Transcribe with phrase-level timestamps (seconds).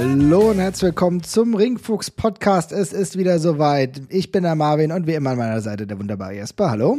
[0.00, 2.70] Hallo und herzlich willkommen zum Ringfuchs Podcast.
[2.70, 4.00] Es ist wieder soweit.
[4.10, 6.70] Ich bin der Marvin und wie immer an meiner Seite der wunderbare Jesper.
[6.70, 6.98] Hallo.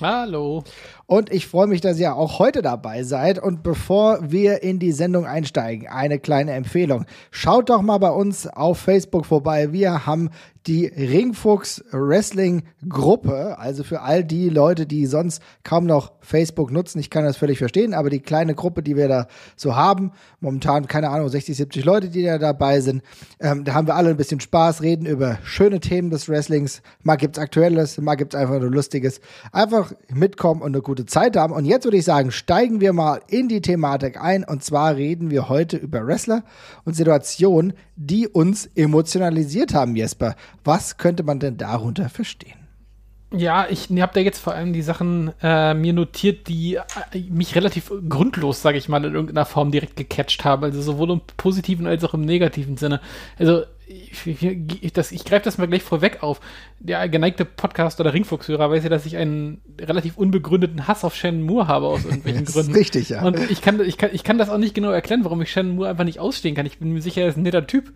[0.00, 0.64] Hallo.
[1.10, 3.38] Und ich freue mich, dass ihr auch heute dabei seid.
[3.38, 7.06] Und bevor wir in die Sendung einsteigen, eine kleine Empfehlung.
[7.30, 9.72] Schaut doch mal bei uns auf Facebook vorbei.
[9.72, 10.28] Wir haben
[10.68, 13.58] die Ringfuchs Wrestling Gruppe.
[13.58, 16.98] Also für all die Leute, die sonst kaum noch Facebook nutzen.
[16.98, 20.86] Ich kann das völlig verstehen, aber die kleine Gruppe, die wir da so haben, momentan,
[20.86, 23.02] keine Ahnung, 60, 70 Leute, die da dabei sind,
[23.40, 26.82] ähm, da haben wir alle ein bisschen Spaß, reden über schöne Themen des Wrestlings.
[27.02, 29.22] Mal gibt's Aktuelles, mal gibt's einfach nur Lustiges.
[29.52, 31.52] Einfach mitkommen und eine gute Zeit haben.
[31.52, 34.44] Und jetzt würde ich sagen, steigen wir mal in die Thematik ein.
[34.44, 36.44] Und zwar reden wir heute über Wrestler
[36.84, 40.36] und Situationen, die uns emotionalisiert haben, Jesper.
[40.64, 42.58] Was könnte man denn darunter verstehen?
[43.30, 47.54] Ja, ich habe da jetzt vor allem die Sachen äh, mir notiert, die äh, mich
[47.54, 50.64] relativ grundlos, sage ich mal, in irgendeiner Form direkt gecatcht haben.
[50.64, 53.02] Also sowohl im positiven als auch im negativen Sinne.
[53.38, 54.42] Also ich,
[54.82, 56.40] ich, das, ich greife das mal gleich vorweg auf.
[56.78, 61.42] Der geneigte Podcast- oder Ringfuchshörer weiß ja, dass ich einen relativ unbegründeten Hass auf Shannon
[61.42, 62.74] Moore habe aus irgendwelchen Das ist Gründen.
[62.78, 63.22] richtig, ja.
[63.24, 65.76] Und ich kann, ich, kann, ich kann das auch nicht genau erklären, warum ich Shannon
[65.76, 66.66] Moore einfach nicht ausstehen kann.
[66.66, 67.92] Ich bin mir sicher, er ist ein netter Typ.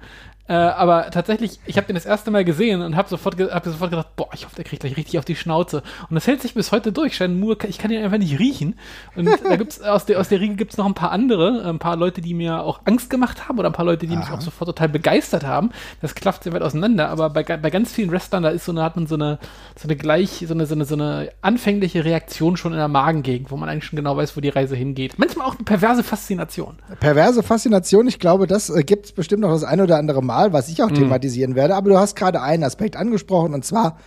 [0.48, 3.64] Äh, aber tatsächlich, ich habe den das erste Mal gesehen und habe sofort, ge hab
[3.64, 5.82] sofort gedacht, boah, ich hoffe, der kriegt gleich richtig auf die Schnauze.
[6.10, 7.14] Und das hält sich bis heute durch.
[7.14, 8.74] Shannon Moore, ich kann ihn einfach nicht riechen.
[9.14, 11.96] Und da gibt's aus der, aus der Riege gibt's noch ein paar andere, ein paar
[11.96, 14.34] Leute, die mir auch Angst gemacht haben oder ein paar Leute, die mich Aha.
[14.34, 15.70] auch sofort total begeistert haben.
[16.00, 17.08] Das klafft sehr weit auseinander.
[17.08, 19.38] Aber bei, bei ganz vielen Wrestlern, da ist so eine, hat man so eine,
[19.76, 23.52] so eine gleich, so eine, so eine, so eine anfängliche Reaktion schon in der Magengegend,
[23.52, 25.18] wo man eigentlich schon genau weiß, wo die Reise hingeht.
[25.18, 26.76] Manchmal auch eine perverse Faszination.
[26.98, 30.31] Perverse Faszination, ich glaube, das äh, gibt es bestimmt noch das ein oder andere Mal,
[30.52, 31.74] was ich auch thematisieren werde.
[31.74, 33.98] Aber du hast gerade einen Aspekt angesprochen und zwar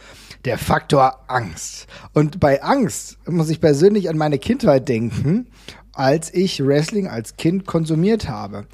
[0.46, 1.88] der Faktor Angst.
[2.14, 5.48] Und bei Angst muss ich persönlich an meine Kindheit denken,
[5.94, 8.68] als ich Wrestling als Kind konsumiert habe.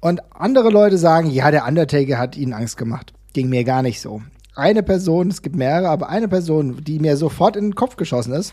[0.00, 3.12] Und andere Leute sagen, ja, der Undertaker hat ihnen Angst gemacht.
[3.32, 4.22] Ging mir gar nicht so.
[4.54, 8.34] Eine Person, es gibt mehrere, aber eine Person, die mir sofort in den Kopf geschossen
[8.34, 8.52] ist,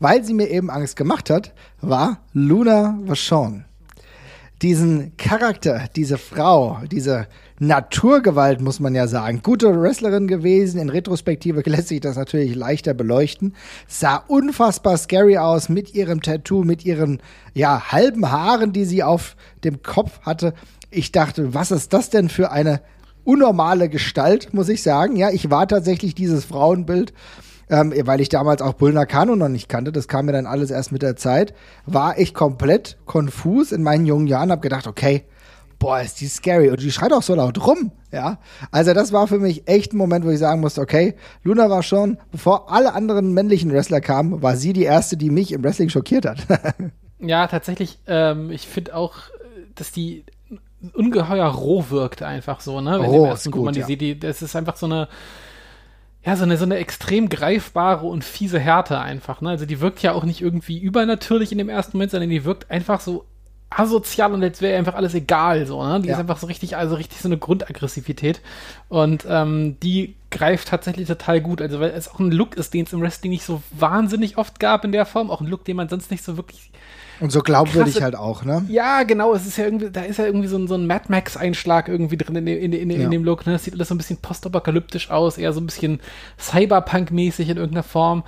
[0.00, 3.66] weil sie mir eben Angst gemacht hat, war Luna Vachon.
[4.64, 7.26] Diesen Charakter, diese Frau, diese
[7.58, 9.42] Naturgewalt, muss man ja sagen.
[9.42, 10.80] Gute Wrestlerin gewesen.
[10.80, 13.54] In Retrospektive lässt sich das natürlich leichter beleuchten.
[13.88, 17.20] Sah unfassbar scary aus mit ihrem Tattoo, mit ihren,
[17.52, 20.54] ja, halben Haaren, die sie auf dem Kopf hatte.
[20.90, 22.80] Ich dachte, was ist das denn für eine
[23.24, 25.16] unnormale Gestalt, muss ich sagen.
[25.16, 27.12] Ja, ich war tatsächlich dieses Frauenbild
[27.68, 30.70] ähm, weil ich damals auch Bull Nakano noch nicht kannte, das kam mir dann alles
[30.70, 31.54] erst mit der Zeit,
[31.86, 35.24] war ich komplett konfus in meinen jungen Jahren, hab gedacht, okay,
[35.78, 38.38] boah, ist die scary und die schreit auch so laut rum, ja.
[38.70, 41.82] Also das war für mich echt ein Moment, wo ich sagen musste, okay, Luna war
[41.82, 45.90] schon, bevor alle anderen männlichen Wrestler kamen, war sie die erste, die mich im Wrestling
[45.90, 46.46] schockiert hat.
[47.20, 49.14] Ja, tatsächlich, ähm, ich finde auch,
[49.76, 50.24] dass die
[50.92, 53.00] ungeheuer roh wirkt einfach so, ne?
[53.00, 53.86] Wenn Roh ist Mal gut, die ja.
[53.86, 55.08] sieht, die, das ist einfach so eine,
[56.26, 59.50] ja, so eine, so eine extrem greifbare und fiese Härte einfach, ne?
[59.50, 62.70] Also die wirkt ja auch nicht irgendwie übernatürlich in dem ersten Moment, sondern die wirkt
[62.70, 63.26] einfach so
[63.70, 66.00] asozial und als wäre einfach alles egal, so, ne?
[66.00, 66.14] Die Ja.
[66.14, 68.40] ist einfach so richtig, also richtig so eine Grundaggressivität.
[68.88, 71.60] Und ähm, die greift tatsächlich total gut.
[71.60, 74.60] Also, weil es auch ein Look ist, den es im Wrestling nicht so wahnsinnig oft
[74.60, 75.30] gab in der Form.
[75.30, 76.70] Auch ein Look, den man sonst nicht so wirklich
[77.20, 78.64] und so glaubwürdig Klasse- halt auch, ne?
[78.68, 81.04] ja, genau, es ist ja irgendwie, da ist ja irgendwie so ein, so ein Mad
[81.08, 83.08] Max-Einschlag irgendwie drin in, dem- in, in, in, Ja.
[83.08, 83.46] dem Look.
[83.46, 83.52] Ne?
[83.52, 86.00] Das sieht alles so ein bisschen postapokalyptisch aus, eher so ein bisschen
[86.38, 88.24] Cyberpunk-mäßig in irgendeiner Form.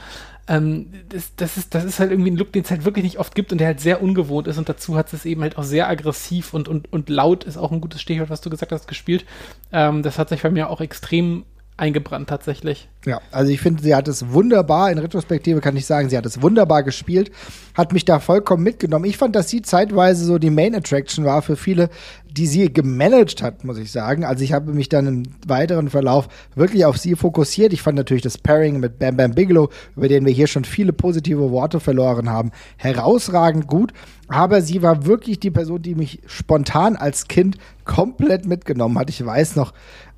[0.48, 3.18] Ähm, das, das, ist, das ist halt irgendwie ein Look, den es halt wirklich nicht
[3.18, 4.58] oft gibt und der halt sehr ungewohnt ist.
[4.58, 7.72] Und dazu hat es eben halt auch sehr aggressiv und, und, und laut ist auch
[7.72, 9.24] ein gutes Stichwort, was du gesagt hast, gespielt.
[9.72, 11.44] Ähm, das hat sich bei mir auch extrem
[11.76, 12.88] eingebrannt tatsächlich.
[13.04, 16.26] Ja, also ich finde, sie hat es wunderbar, in Retrospektive kann ich sagen, sie hat
[16.26, 17.30] es wunderbar gespielt,
[17.74, 19.04] hat mich da vollkommen mitgenommen.
[19.04, 21.88] Ich fand, dass sie zeitweise so die Main Attraction war für viele,
[22.36, 24.24] die sie gemanagt hat, muss ich sagen.
[24.24, 27.72] Also ich habe mich dann im weiteren Verlauf wirklich auf sie fokussiert.
[27.72, 30.92] Ich fand natürlich das Pairing mit Bam Bam Bigelow, über den wir hier schon viele
[30.92, 33.92] positive Worte verloren haben, herausragend gut.
[34.28, 39.08] Aber sie war wirklich die Person, die mich spontan als Kind komplett mitgenommen hat.
[39.08, 39.72] Ich weiß noch,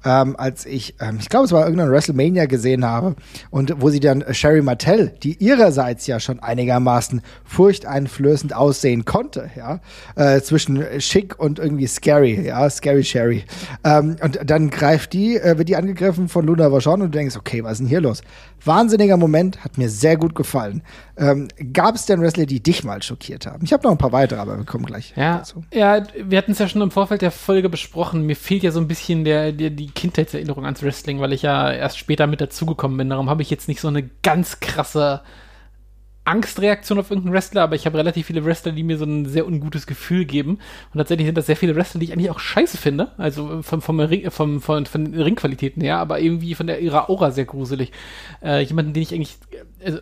[0.04, 3.16] ähm, als ich, ähm, ich glaube, es war irgendein WrestleMania gesehen habe
[3.50, 9.50] und wo sie dann äh, Sherry Martell, die ihrerseits ja schon einigermaßen furchteinflößend aussehen konnte,
[9.56, 9.80] ja,
[10.14, 13.44] äh, zwischen schick und irgendwie scary, ja, scary Sherry.
[13.84, 17.36] Ähm, und dann greift die, äh, wird die angegriffen von Luna Vachon und du denkst,
[17.36, 18.22] okay, was ist denn hier los?
[18.64, 20.82] Wahnsinniger Moment, hat mir sehr gut gefallen.
[21.18, 23.64] Ähm, Gab es denn Wrestler, die dich mal schockiert haben?
[23.64, 25.64] Ich habe noch ein paar weitere, aber wir kommen gleich Ja, dazu.
[25.72, 28.22] ja wir hatten es ja schon im Vorfeld der Folge besprochen.
[28.24, 31.72] Mir fehlt ja so ein bisschen der, der, die Kindheitserinnerung ans Wrestling, weil ich ja
[31.72, 33.10] erst später mit dazugekommen bin.
[33.10, 35.22] Darum habe ich jetzt nicht so eine ganz krasse
[36.28, 39.46] Angstreaktion auf irgendeinen Wrestler, aber ich habe relativ viele Wrestler, die mir so ein sehr
[39.46, 40.58] ungutes Gefühl geben.
[40.92, 43.12] Und tatsächlich sind das sehr viele Wrestler, die ich eigentlich auch scheiße finde.
[43.16, 47.08] Also vom, vom, Ring, vom, von, von den Ringqualitäten her, aber irgendwie von der ihrer
[47.08, 47.92] Aura sehr gruselig.
[48.42, 49.38] Äh, jemanden, den ich eigentlich.
[49.82, 50.00] Also,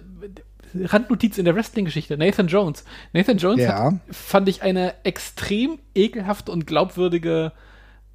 [0.85, 2.85] Randnotiz in der Wrestling-Geschichte, Nathan Jones.
[3.13, 3.85] Nathan Jones Ja.
[3.85, 7.53] hat, fand ich eine extrem ekelhafte und glaubwürdige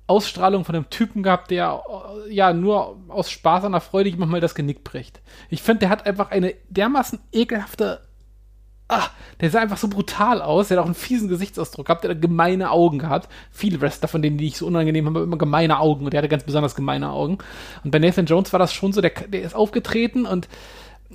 [0.08, 1.81] Ausstrahlung von einem Typen gehabt, der
[2.28, 5.22] äh, ja nur aus Spaß an der Freude jemand mal das Genick bricht.
[5.50, 8.02] Ich finde, der hat einfach eine dermaßen ekelhafte.
[8.90, 9.08] Ah,
[9.40, 10.68] der sah einfach so brutal aus.
[10.68, 12.04] Der hat auch einen fiesen Gesichtsausdruck gehabt.
[12.04, 13.30] Der hat gemeine Augen gehabt.
[13.50, 16.04] Viele Wrestler, von denen, die ich so unangenehm habe, haben immer gemeine Augen.
[16.04, 17.38] Und der hatte ganz besonders gemeine Augen.
[17.86, 20.50] Und bei Nathan Jones war das schon so, der, der ist aufgetreten und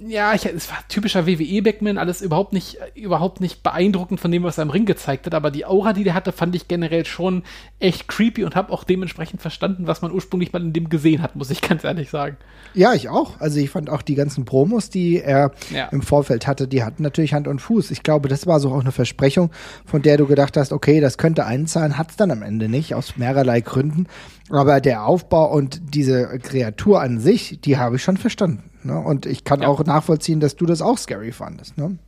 [0.06, 4.58] ja, ich, es war typischer WWE-Backman, alles überhaupt nicht, überhaupt nicht beeindruckend von dem, was
[4.58, 7.42] er im Ring gezeigt hat, aber die Aura, die der hatte, fand ich generell schon
[7.78, 11.34] echt creepy und habe auch dementsprechend verstanden, was man ursprünglich mal in dem gesehen hat,
[11.36, 12.36] muss ich ganz ehrlich sagen.
[12.74, 13.40] Ja, ich auch.
[13.40, 15.86] Also ich fand auch die ganzen Promos, die er Ja.
[15.86, 17.90] im Vorfeld hatte, die hatten natürlich Hand und Fuß.
[17.90, 19.50] Ich glaube, das war so auch eine Versprechung,
[19.86, 23.16] von der du gedacht hast, okay, das könnte einzahlen, hat's dann am Ende nicht, aus
[23.16, 24.06] mehrerlei Gründen.
[24.50, 28.62] Aber der Aufbau und diese Kreatur an sich, die habe ich schon verstanden.
[28.86, 28.98] Ne?
[28.98, 29.68] Und ich kann Ja.
[29.68, 31.76] auch nachvollziehen, dass du das auch scary fandest.
[31.76, 31.98] Ne?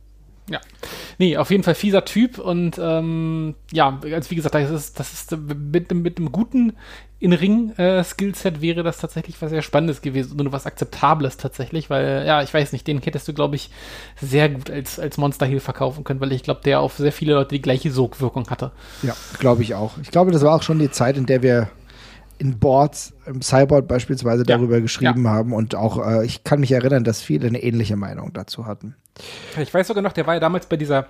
[0.49, 0.59] Ja.
[1.19, 5.13] Nee, auf jeden Fall fieser Typ und ähm, ja, also wie gesagt, das ist, das
[5.13, 6.73] ist mit, einem- mit einem guten
[7.43, 12.53] In-Ring-Skillset wäre das tatsächlich was sehr Spannendes gewesen und was Akzeptables tatsächlich, weil, ja, ich
[12.53, 13.69] weiß nicht, den hättest du, glaube ich,
[14.21, 17.33] sehr gut als, als Monster Heel verkaufen können, weil ich glaube, der auf sehr viele
[17.33, 18.71] Leute die gleiche Sogwirkung hatte.
[19.03, 19.97] Ja, glaube ich auch.
[20.01, 21.69] Ich glaube, das war auch schon die Zeit, in der wir
[22.39, 24.57] in Boards, im Cyborg beispielsweise Ja.
[24.57, 25.31] darüber geschrieben Ja.
[25.31, 28.95] haben und auch, äh, ich kann mich erinnern, dass viele eine ähnliche Meinung dazu hatten.
[29.61, 31.07] Ich weiß sogar noch, der war ja damals bei dieser,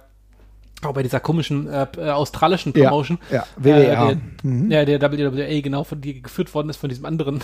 [0.84, 3.20] auch bei dieser komischen äh, äh, australischen Ja, Promotion.
[3.32, 4.16] ja, Äh, WWA.
[4.44, 7.42] der, ja, der WWE, genau, von die geführt worden ist von diesem anderen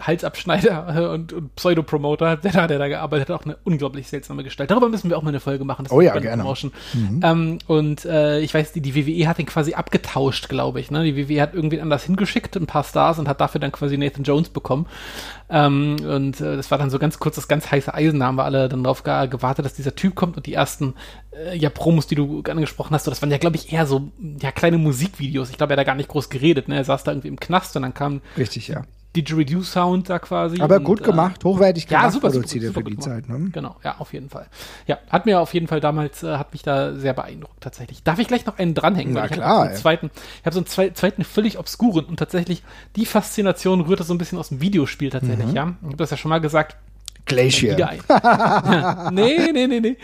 [0.00, 4.42] Halsabschneider äh, und, und Pseudo-Promoter, der da, der da gearbeitet hat, auch eine unglaublich seltsame
[4.44, 4.70] Gestalt.
[4.70, 5.84] Darüber müssen wir auch mal eine Folge machen.
[5.84, 6.42] Das Oh ja, gerne.
[6.42, 6.72] Promotion.
[7.22, 10.90] Ähm, und äh, ich weiß, die, die WWE hat ihn quasi abgetauscht, glaube ich.
[10.90, 11.04] Ne?
[11.04, 14.24] Die WWE hat irgendwen anders hingeschickt, ein paar Stars, und hat dafür dann quasi Nathan
[14.24, 14.86] Jones bekommen.
[15.50, 18.20] Ähm, und äh, das war dann so ganz kurz das ganz heiße Eisen.
[18.20, 20.94] Da haben wir alle dann drauf ge gewartet, dass dieser Typ kommt und die ersten
[21.32, 24.10] äh, ja, Promos, die du angesprochen hast, so, das waren ja, glaube ich, eher so
[24.40, 25.50] ja, kleine Musikvideos.
[25.50, 26.68] Ich glaube, er hat da gar nicht groß geredet.
[26.68, 26.76] Ne?
[26.76, 28.84] Er saß da irgendwie im Knast und dann kam Richtig, ja.
[29.14, 30.60] Didgeridoo-Sound da quasi.
[30.60, 33.28] Aber und, gut äh, gemacht, hochwertig ja, gemacht, super, super, produziert super für die Zeit.
[33.28, 33.50] Ne?
[33.52, 34.46] Genau, ja, auf jeden Fall.
[34.86, 38.02] Ja, hat mir auf jeden Fall damals, äh, hat mich da sehr beeindruckt tatsächlich.
[38.02, 39.14] Darf ich gleich noch einen dranhängen?
[39.14, 42.18] Na Weil ich klar, Hab zweiten, ich habe so einen zwei, zweiten völlig obskuren und
[42.18, 42.62] tatsächlich
[42.96, 45.54] die Faszination rührte so ein bisschen aus dem Videospiel tatsächlich, Mhm.
[45.56, 45.74] ja.
[45.80, 46.76] Ich habe das ja schon mal gesagt.
[47.26, 47.72] Glacier.
[47.72, 48.00] Wieder ein.
[48.08, 49.96] ja, nee, nee, nee, nee.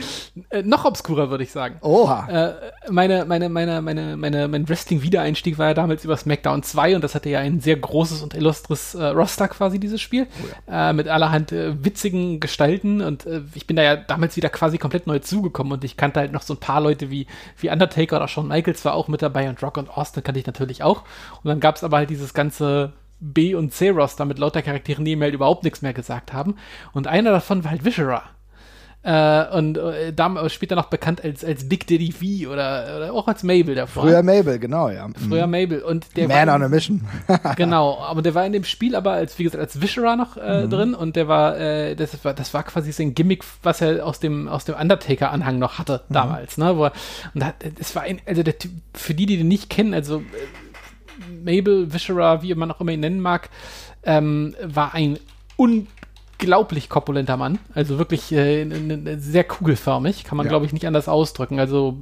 [0.51, 1.77] Äh, noch obskurer, würde ich sagen.
[1.83, 2.29] Oha.
[2.29, 2.55] Äh,
[2.91, 7.15] meine, meine, meine, meine, meine, mein Wrestling-Wiedereinstieg war ja damals über SmackDown 2 und das
[7.15, 10.27] hatte ja ein sehr großes und illustres äh, Roster quasi, dieses Spiel.
[10.71, 14.79] äh, mit allerhand äh, witzigen Gestalten und äh, ich bin da ja damals wieder quasi
[14.79, 17.27] komplett neu zugekommen und ich kannte halt noch so ein paar Leute wie,
[17.59, 20.47] wie Undertaker oder Shawn Michaels war auch mit dabei und Rock und Austin kannte ich
[20.47, 21.03] natürlich auch.
[21.43, 25.15] Und dann gab es aber halt dieses ganze B- und C-Roster mit lauter Charakteren, die
[25.17, 26.57] mir halt überhaupt nichts mehr gesagt haben.
[26.93, 28.23] Und einer davon war halt Viscera.
[29.03, 33.29] Äh, und äh, damals später noch bekannt als, als Big Daddy V oder, oder auch
[33.29, 34.03] als Mabel davor.
[34.03, 35.09] Früher Mabel, genau, ja.
[35.27, 35.81] Früher Mabel.
[35.83, 37.01] Und der Man war, on a Mission.
[37.57, 40.67] Genau, aber der war in dem Spiel aber als, wie gesagt, als Viscera noch äh,
[40.67, 40.71] Mhm.
[40.71, 44.21] drin und der war, äh, das war, das war quasi sein Gimmick, was er aus
[44.21, 46.13] dem, aus dem Undertaker-Anhang noch hatte Mhm.
[46.15, 46.77] damals, ne?
[46.77, 46.93] Wo er,
[47.33, 50.19] und da, das war ein, also der Typ, für die, die den nicht kennen, also
[50.19, 50.23] äh,
[51.45, 53.51] Mabel, Viscera, wie man auch immer ihn nennen mag,
[54.05, 55.19] ähm, war ein
[55.57, 57.59] unglaublich korpulenter Mann.
[57.75, 58.67] Also wirklich äh,
[59.19, 60.51] sehr kugelförmig, kann man, Ja.
[60.51, 61.59] glaube ich, nicht anders ausdrücken.
[61.59, 61.97] Also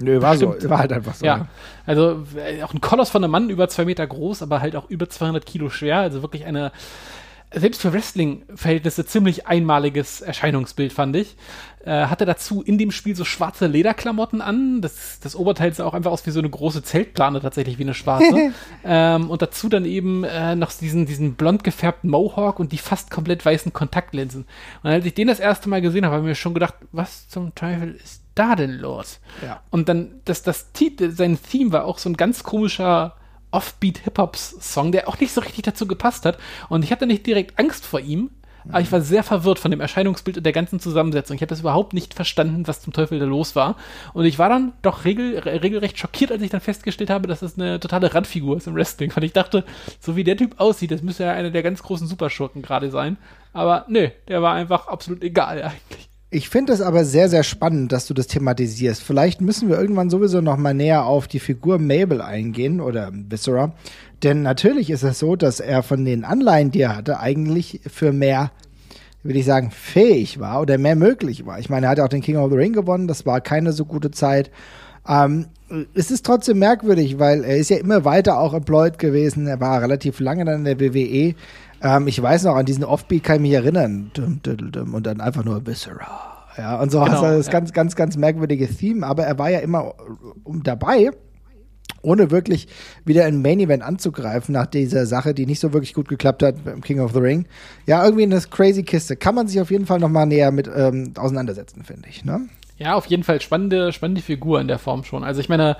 [0.00, 0.50] Nö, war so.
[0.50, 0.70] Bestimmt.
[0.70, 1.26] War halt einfach so.
[1.26, 1.48] ja,
[1.84, 4.88] also äh, auch ein Koloss von einem Mann, über zwei Meter groß, aber halt auch
[4.88, 5.98] über 200 Kilo schwer.
[5.98, 6.70] Also wirklich eine,
[7.54, 11.36] selbst für Wrestling-Verhältnisse ziemlich einmaliges Erscheinungsbild, fand ich.
[11.84, 14.82] Äh, hatte dazu in dem Spiel so schwarze Lederklamotten an.
[14.82, 17.94] Das, das Oberteil sah auch einfach aus wie so eine große Zeltplane, tatsächlich wie eine
[17.94, 18.52] schwarze.
[18.84, 23.10] ähm, und dazu dann eben äh, noch diesen, diesen blond gefärbten Mohawk und die fast
[23.10, 24.44] komplett weißen Kontaktlinsen.
[24.82, 27.28] Und als ich den das erste Mal gesehen habe, habe ich mir schon gedacht, was
[27.28, 29.20] zum Teufel ist da denn los?
[29.42, 29.62] Ja.
[29.70, 33.16] Und dann, das, das Titel, sein Theme war auch so ein ganz komischer
[33.50, 36.38] Offbeat-Hip-Hop-Song, der auch nicht so richtig dazu gepasst hat.
[36.68, 38.30] Und ich hatte nicht direkt Angst vor ihm,
[38.68, 41.36] aber ich war sehr verwirrt von dem Erscheinungsbild und der ganzen Zusammensetzung.
[41.36, 43.76] Ich habe das überhaupt nicht verstanden, was zum Teufel da los war.
[44.12, 47.58] Und ich war dann doch regel, regelrecht schockiert, als ich dann festgestellt habe, dass das
[47.58, 49.14] eine totale Randfigur ist im Wrestling.
[49.14, 49.64] Weil ich dachte,
[50.00, 53.16] so wie der Typ aussieht, das müsste ja einer der ganz großen Superschurken gerade sein.
[53.54, 56.07] Aber nee, der war einfach absolut egal eigentlich.
[56.30, 59.02] Ich finde es aber sehr, sehr spannend, dass du das thematisierst.
[59.02, 63.72] Vielleicht müssen wir irgendwann sowieso noch mal näher auf die Figur Mabel eingehen oder Viscera.
[64.22, 68.12] Denn natürlich ist es so, dass er von den Anleihen, die er hatte, eigentlich für
[68.12, 68.50] mehr,
[69.22, 71.60] würde ich sagen, fähig war oder mehr möglich war.
[71.60, 73.08] Ich meine, er hat auch den King of the Ring gewonnen.
[73.08, 74.50] Das war keine so gute Zeit.
[75.08, 75.46] Ähm,
[75.94, 79.46] es ist trotzdem merkwürdig, weil er ist ja immer weiter auch employed gewesen.
[79.46, 81.34] Er war relativ lange dann in der WWE.
[81.82, 84.10] Ähm, ich weiß noch, an diesen Offbeat kann ich mich erinnern.
[84.16, 86.46] Und dann einfach nur Viscera.
[86.56, 87.52] Ja, und so Genau, hast du das ja.
[87.52, 89.06] ganz, ganz, ganz merkwürdige Theme.
[89.06, 89.94] Aber er war ja immer
[90.64, 91.10] dabei,
[92.02, 92.68] ohne wirklich
[93.04, 96.64] wieder in Main Event anzugreifen nach dieser Sache, die nicht so wirklich gut geklappt hat
[96.64, 97.46] beim King of the Ring.
[97.86, 99.16] Ja, irgendwie eine crazy Kiste.
[99.16, 102.24] Kann man sich auf jeden Fall noch mal näher mit ähm, auseinandersetzen, finde ich.
[102.24, 102.48] Ne?
[102.76, 105.24] Ja, auf jeden Fall spannende, spannende Figur in der Form schon.
[105.24, 105.76] Also ich meine,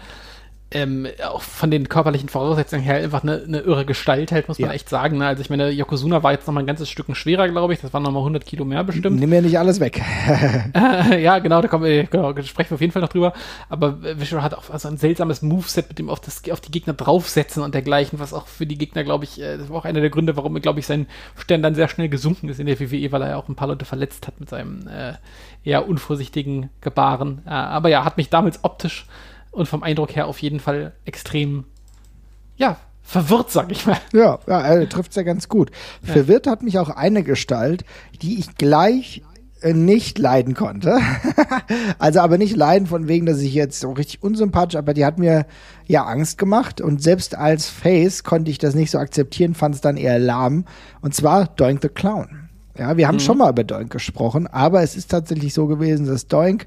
[0.71, 4.69] ähm, auch von den körperlichen Voraussetzungen her einfach eine, eine irre Gestalt halt, muss man
[4.69, 4.75] Ja.
[4.75, 5.17] echt sagen.
[5.17, 5.27] Ne?
[5.27, 7.81] Also ich meine, Yokozuna war jetzt noch mal ein ganzes Stück schwerer, glaube ich.
[7.81, 9.19] Das waren noch mal 100 Kilo mehr bestimmt.
[9.19, 10.03] Nimm mir nicht alles weg.
[10.75, 13.33] ja, genau, da kommen wir, genau, sprechen wir auf jeden Fall noch drüber.
[13.71, 16.93] Aber Visual hat auch so ein seltsames Moveset mit dem auf, das, auf die Gegner
[16.93, 20.01] draufsetzen und dergleichen, was auch für die Gegner, glaube ich, äh, das war auch einer
[20.01, 21.07] der Gründe, warum, glaube ich, sein
[21.37, 23.69] Stern dann sehr schnell gesunken ist in der WWE, weil er ja auch ein paar
[23.69, 25.15] Leute verletzt hat mit seinem äh,
[25.65, 27.41] eher unvorsichtigen Gebaren.
[27.47, 29.07] Äh, aber ja, hat mich damals optisch
[29.51, 31.65] und vom Eindruck her auf jeden Fall extrem,
[32.57, 33.99] ja, verwirrt, sag ich mal.
[34.13, 35.71] Ja, ja er trifft es ja ganz gut.
[36.03, 37.85] Verwirrt hat mich auch eine Gestalt,
[38.21, 39.23] die ich gleich
[39.61, 40.99] äh, nicht leiden konnte.
[41.99, 45.19] also aber nicht leiden von wegen, dass ich jetzt so richtig unsympathisch, aber die hat
[45.19, 45.47] mir
[45.87, 49.81] ja Angst gemacht und selbst als Face konnte ich das nicht so akzeptieren, fand es
[49.81, 50.65] dann eher lahm.
[51.01, 52.49] Und zwar Doink the Clown.
[52.79, 56.29] Ja, wir haben schon mal über Doink gesprochen, aber es ist tatsächlich so gewesen, dass
[56.29, 56.67] Doink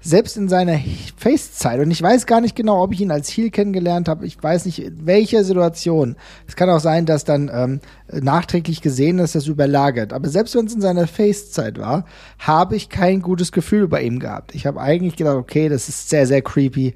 [0.00, 0.78] selbst in seiner
[1.16, 4.42] Face-Zeit, und ich weiß gar nicht genau, ob ich ihn als Heel kennengelernt habe, ich
[4.42, 6.16] weiß nicht, in welcher Situation.
[6.48, 7.80] Es kann auch sein, dass dann ähm,
[8.10, 10.12] nachträglich gesehen ist, das überlagert.
[10.12, 12.06] Aber selbst wenn es in seiner Face-Zeit war,
[12.38, 14.54] habe ich kein gutes Gefühl bei ihm gehabt.
[14.54, 16.94] Ich habe eigentlich gedacht, okay, das ist sehr, sehr creepy.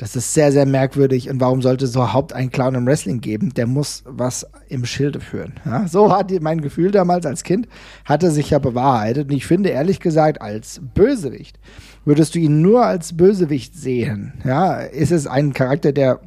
[0.00, 1.28] Das ist sehr, sehr merkwürdig.
[1.28, 3.52] Und warum sollte es überhaupt einen Clown im Wrestling geben?
[3.52, 5.60] Der muss was im Schilde führen.
[5.66, 7.68] Ja, so hat mein Gefühl damals als Kind,
[8.06, 9.28] hatte sich ja bewahrheitet.
[9.28, 11.60] Und ich finde ehrlich gesagt, als Bösewicht
[12.06, 14.32] würdest du ihn nur als Bösewicht sehen.
[14.42, 16.20] Ja, ist es ein Charakter, der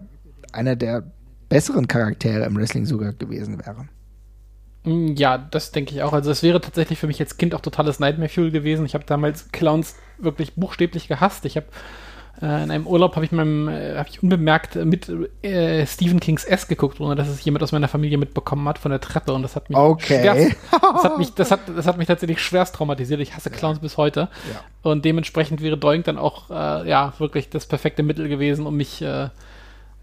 [0.51, 1.11] einer der
[1.49, 3.87] besseren Charaktere im Wrestling sogar gewesen wäre.
[4.83, 6.13] Mm, Ja, das denke ich auch.
[6.13, 8.85] Also es wäre tatsächlich für mich als Kind auch totales Nightmare Fuel gewesen.
[8.85, 11.45] Ich habe damals Clowns wirklich buchstäblich gehasst.
[11.45, 11.65] Ich habe
[12.41, 15.07] in einem Urlaub habe ich meinem, äh, habe ich unbemerkt äh, mit
[15.43, 18.91] äh, Stephen Kings S geguckt, ohne dass es jemand aus meiner Familie mitbekommen hat von
[18.91, 20.19] der Treppe und das hat mich Okay.
[20.19, 23.19] schwerst, das hat mich, das hat, das hat mich tatsächlich schwerst traumatisiert.
[23.21, 24.61] Ich hasse Clowns bis heute Ja.
[24.81, 29.01] und dementsprechend wäre Doink dann auch äh, ja wirklich das perfekte Mittel gewesen, um mich
[29.01, 29.29] äh,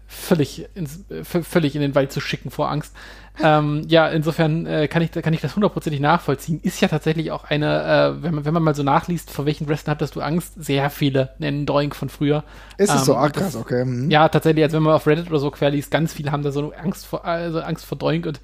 [0.07, 2.95] völlig, ins, äh, völlig in den Wald zu schicken vor Angst.
[3.41, 6.59] Ähm, ja, insofern äh, kann, ich, kann ich das hundertprozentig nachvollziehen.
[6.63, 9.67] Ist ja tatsächlich auch eine, äh, wenn, man, wenn man mal so nachliest, vor welchen
[9.69, 10.53] Wrestlern hattest du Angst?
[10.61, 12.43] Sehr viele nennen Doink von früher.
[12.77, 13.15] Ist es Ähm, so?
[13.15, 13.83] Ach das- krass, okay.
[13.83, 14.09] hm.
[14.11, 16.73] Ja, tatsächlich, als wenn man auf Reddit oder so querliest, ganz viele haben da so
[16.73, 18.41] Angst vor, also Angst vor Doink und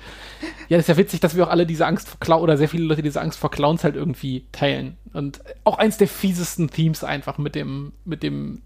[0.70, 2.70] ja, das ist ja witzig, dass wir auch alle diese Angst vor Clown oder sehr
[2.70, 4.98] viele Leute diese Angst vor Clowns halt irgendwie teilen.
[5.13, 8.62] Und auch eins der fiesesten Themes einfach mit dem, mit dem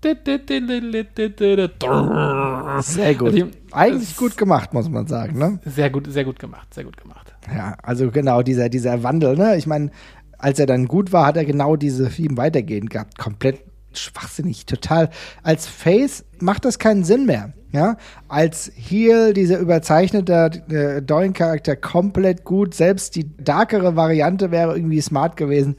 [2.81, 3.27] Sehr gut.
[3.33, 5.59] Also, Eigentlich gut gemacht, muss man sagen, ne?
[5.65, 7.33] Sehr gut, sehr gut gemacht, sehr gut gemacht.
[7.55, 9.57] Ja, also genau, dieser, dieser Wandel, ne?
[9.57, 9.91] Ich meine,
[10.37, 13.17] als er dann gut war, hat er genau diese Theme weitergehend gehabt.
[13.17, 13.63] Komplett
[13.93, 15.09] schwachsinnig, total.
[15.43, 17.53] Als Face macht das keinen Sinn mehr.
[17.73, 17.95] Ja,
[18.27, 22.73] als Heel, dieser überzeichnete äh, Doink-Charakter komplett gut.
[22.73, 25.77] Selbst die darkere Variante wäre irgendwie smart gewesen.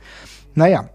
[0.54, 0.88] Naja,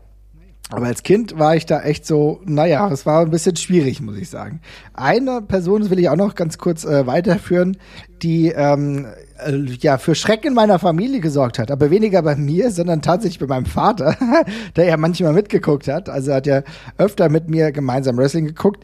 [0.70, 4.18] aber als Kind war ich da echt so, naja, es war ein bisschen schwierig, muss
[4.18, 4.60] ich sagen.
[4.94, 7.78] Eine Person, das will ich auch noch ganz kurz äh, weiterführen,
[8.22, 9.06] die ähm,
[9.46, 13.40] äh, ja für Schrecken in meiner Familie gesorgt hat, aber weniger bei mir, sondern tatsächlich
[13.40, 14.18] bei meinem Vater,
[14.76, 16.10] der ja manchmal mitgeguckt hat.
[16.10, 16.64] Also er hat ja
[16.98, 18.84] öfter mit mir gemeinsam Wrestling geguckt.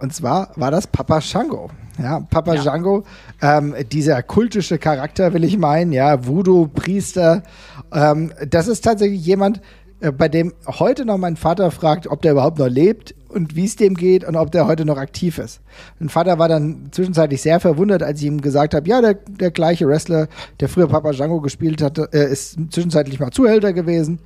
[0.00, 1.70] Und zwar war das Papa Shango.
[1.98, 2.62] Ja, Papa Ja.
[2.62, 3.02] Django,
[3.42, 7.42] ähm, dieser kultische Charakter, will ich meinen, ja, Voodoo-Priester.
[7.92, 9.60] Ähm, das ist tatsächlich jemand,
[10.16, 13.76] bei dem heute noch mein Vater fragt, ob der überhaupt noch lebt und wie es
[13.76, 15.60] dem geht und ob der heute noch aktiv ist.
[15.98, 19.50] Mein Vater war dann zwischenzeitlich sehr verwundert, als ich ihm gesagt habe, ja, der, der
[19.50, 20.28] gleiche Wrestler,
[20.60, 24.20] der früher Papa Django gespielt hatte, äh, ist zwischenzeitlich mal Zuhälter gewesen.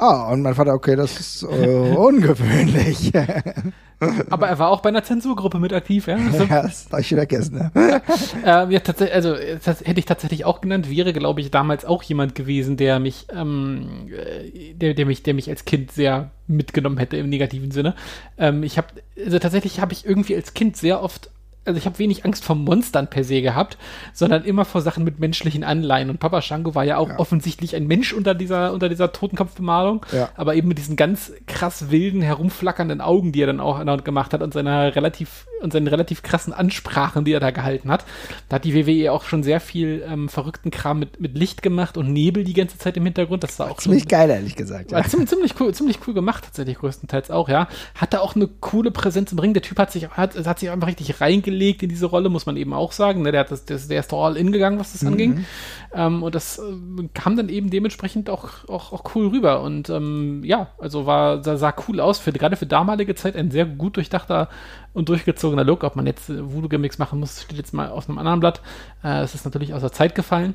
[0.00, 3.12] Ah, und mein Vater, okay, das ist äh, ungewöhnlich.
[4.30, 6.16] Aber er war auch bei einer Zensurgruppe mit aktiv, ja.
[6.32, 7.56] Also, ja, das hab ich vergessen.
[7.56, 7.72] Ne?
[8.44, 12.04] äh, ja, tatsächlich, also das hätte ich tatsächlich auch genannt, wäre, glaube ich, damals auch
[12.04, 16.98] jemand gewesen, der mich, ähm, äh, der, der mich, der mich als Kind sehr mitgenommen
[16.98, 17.96] hätte im negativen Sinne.
[18.38, 18.88] Ähm, ich habe,
[19.24, 21.30] also tatsächlich habe ich irgendwie als Kind sehr oft
[21.68, 23.78] also ich habe wenig Angst vor Monstern per se gehabt,
[24.12, 26.10] sondern immer vor Sachen mit menschlichen Anleihen.
[26.10, 27.18] Und Papa Shango war ja auch ja.
[27.18, 30.30] offensichtlich ein Mensch unter dieser, unter dieser Totenkopfbemalung, ja.
[30.34, 34.42] aber eben mit diesen ganz krass wilden, herumflackernden Augen, die er dann auch gemacht hat
[34.42, 38.04] und seiner relativ und seinen relativ krassen Ansprachen, die er da gehalten hat.
[38.48, 41.96] Da hat die WWE auch schon sehr viel ähm, verrückten Kram mit, mit Licht gemacht
[41.96, 43.42] und Nebel die ganze Zeit im Hintergrund.
[43.42, 44.92] Das war auch ziemlich schon, geil, ehrlich gesagt.
[44.92, 45.08] War ja.
[45.08, 47.68] ziemlich, ziemlich cool, ziemlich cool gemacht tatsächlich größtenteils auch, ja.
[47.94, 49.52] Hatte auch eine coole Präsenz im Ring.
[49.52, 52.56] Der Typ hat sich hat, hat sich einfach richtig reingelegt in diese Rolle, muss man
[52.56, 53.22] eben auch sagen.
[53.22, 53.32] Ne?
[53.32, 55.08] Der hat das, der, der ist doch all in gegangen, was das mhm.
[55.08, 55.44] anging.
[55.92, 59.62] Ähm, und das äh, kam dann eben dementsprechend auch, auch, auch cool rüber.
[59.62, 63.50] Und ähm, ja, also war sah, sah cool aus für gerade für damalige Zeit ein
[63.50, 64.48] sehr gut durchdachter
[64.92, 65.84] und durchgezogener Look.
[65.84, 68.60] Ob man jetzt äh, Voodoo-Gimmicks machen muss, steht jetzt mal auf einem anderen Blatt.
[69.02, 70.54] Äh, es ist natürlich aus der Zeit gefallen.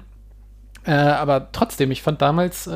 [0.86, 2.72] Äh, aber trotzdem, ich fand damals, äh,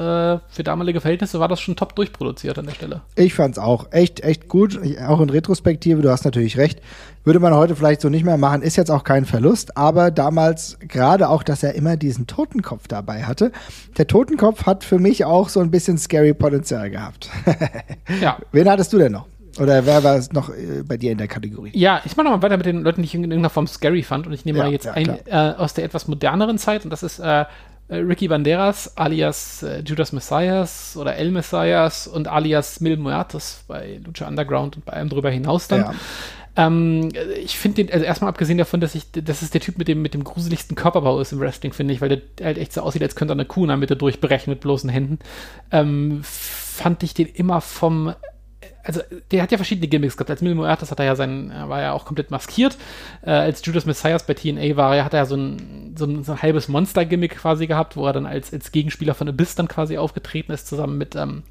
[0.47, 3.01] für damalige Verhältnisse war das schon top durchproduziert an der Stelle.
[3.15, 4.79] Ich fand's auch echt, echt gut.
[5.05, 6.81] Auch in Retrospektive, du hast natürlich recht.
[7.25, 9.75] Würde man heute vielleicht so nicht mehr machen, ist jetzt auch kein Verlust.
[9.75, 13.51] Aber damals, gerade auch, dass er immer diesen Totenkopf dabei hatte.
[13.97, 17.29] Der Totenkopf hat für mich auch so ein bisschen scary Potenzial gehabt.
[18.21, 18.37] ja.
[18.53, 19.25] Wen hattest du denn noch?
[19.59, 21.71] Oder wer war es noch äh, bei dir in der Kategorie?
[21.73, 24.27] Ja, ich mache nochmal weiter mit den Leuten, die ich in irgendeiner Form scary fand.
[24.27, 26.85] Und ich nehme ja, mal jetzt ja, ein äh, aus der etwas moderneren Zeit.
[26.85, 27.45] Und das ist äh
[27.89, 34.27] Ricky Banderas alias äh, Judas Messias oder El Messias und alias Mil Muertos bei Lucha
[34.27, 35.81] Underground und bei allem drüber hinaus dann.
[35.81, 35.93] Ja.
[36.57, 39.87] Ähm, ich finde den, also erstmal abgesehen davon, dass ich, dass es der Typ mit
[39.87, 42.81] dem, mit dem gruseligsten Körperbau ist im Wrestling, finde ich, weil der halt echt so
[42.81, 45.19] aussieht, als könnte er eine Kuh in der Mitte durchbrechen mit bloßen Händen,
[45.71, 48.13] ähm, fand ich den immer vom
[48.87, 49.01] also
[49.31, 50.29] der hat ja verschiedene Gimmicks gehabt.
[50.29, 52.77] Als Mil Muertes hat er ja sein, war ja auch komplett maskiert.
[53.21, 56.31] Äh, als Judas Messias bei TNA war, hat er ja so ein, so ein, so
[56.31, 59.97] ein halbes Monster-Gimmick quasi gehabt, wo er dann als, als Gegenspieler von Abyss dann quasi
[59.97, 61.43] aufgetreten ist, zusammen mit, ähm,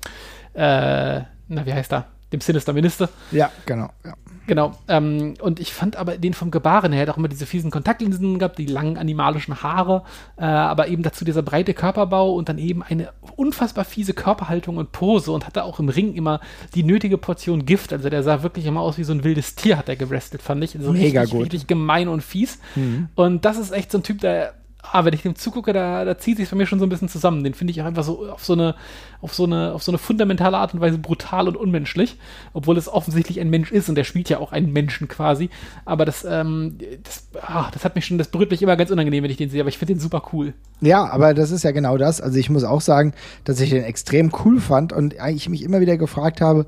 [0.55, 2.07] äh, na, wie heißt er?
[2.33, 3.09] Dem Sinister Minister.
[3.31, 3.91] Ja, genau.
[4.05, 4.15] Ja.
[4.47, 4.73] Genau.
[4.89, 8.39] Ähm, und ich fand aber den vom Gebaren her, hat auch immer diese fiesen Kontaktlinsen
[8.39, 10.03] gehabt, die langen animalischen Haare,
[10.37, 14.93] äh, aber eben dazu dieser breite Körperbau und dann eben eine unfassbar fiese Körperhaltung und
[14.93, 16.41] Pose und hatte auch im Ring immer
[16.75, 17.93] die nötige Portion Gift.
[17.93, 20.63] Also der sah wirklich immer aus wie so ein wildes Tier, hat er gewrestelt, fand
[20.63, 20.77] ich.
[20.77, 21.43] Also Mega richtig, gut.
[21.45, 22.59] Richtig gemein und fies.
[22.75, 23.09] Mhm.
[23.15, 24.55] Und das ist echt so ein Typ, der
[24.93, 27.09] ah, wenn ich dem zugucke, da, da zieht sich bei mir schon so ein bisschen
[27.09, 27.45] zusammen.
[27.45, 28.75] Den finde ich auch einfach so auf so eine,
[29.21, 32.19] auf so eine, auf so eine fundamentale Art und Weise brutal und unmenschlich,
[32.53, 35.51] obwohl es offensichtlich ein Mensch ist und der spielt ja auch einen Menschen quasi.
[35.85, 39.25] Aber das, ähm, das, ah, das hat mich schon, das berührt mich immer ganz unangenehm,
[39.25, 40.55] wenn ich den sehe, aber ich finde den super cool.
[40.81, 42.21] Ja, aber das ist ja genau das.
[42.21, 45.81] Also ich muss auch sagen, dass ich den extrem cool fand und ich mich immer
[45.81, 46.67] wieder gefragt habe,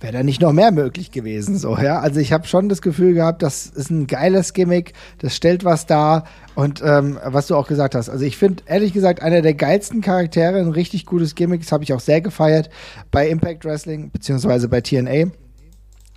[0.00, 2.00] wäre da nicht noch mehr möglich gewesen so ja?
[2.00, 5.86] Also ich habe schon das Gefühl gehabt das ist ein geiles Gimmick das stellt was
[5.86, 6.24] dar.
[6.54, 10.00] Und ähm, was du auch gesagt hast also ich finde ehrlich gesagt einer der geilsten
[10.00, 12.70] Charaktere ein richtig gutes Gimmick das habe ich auch sehr gefeiert
[13.10, 15.30] bei Impact Wrestling beziehungsweise bei TNA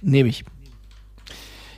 [0.02, 0.46] nehme ich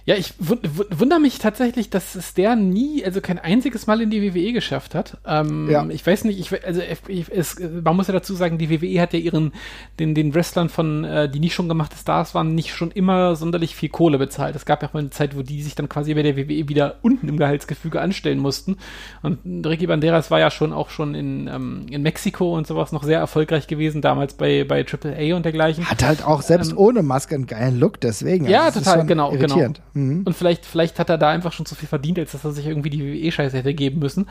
[0.06, 4.22] ja, ich wundere mich tatsächlich, dass es der nie, also kein einziges Mal in die
[4.24, 5.18] WWE geschafft hat.
[5.28, 5.86] Ähm, ja.
[5.90, 9.14] Ich weiß nicht, ich, also ich, es, man muss ja dazu sagen, die WWE hat
[9.14, 9.54] ja ihren,
[10.00, 13.76] den, den Wrestlern von, äh, die nicht schon gemachte Stars waren, nicht schon immer sonderlich
[13.76, 14.56] viel Kohle bezahlt.
[14.56, 16.68] Es gab ja auch mal eine Zeit, wo die sich dann quasi bei der WWE
[16.68, 18.78] wieder unten im Gehaltsgefüge anstellen mussten.
[19.22, 23.04] Und Ricky Banderas war ja schon auch schon in, ähm, in Mexiko und sowas noch
[23.04, 25.86] sehr erfolgreich gewesen, damals bei, bei AAA und dergleichen.
[25.86, 28.48] Hat halt auch selbst ähm, ohne Maske einen geilen Look, deswegen.
[28.48, 29.74] Ja, also total, genau, genau, genau.
[29.94, 30.24] Mhm.
[30.26, 32.66] Und vielleicht, vielleicht hat er da einfach schon zu viel verdient, als dass er sich
[32.66, 34.28] irgendwie die WWE-Scheiße hätte geben müssen.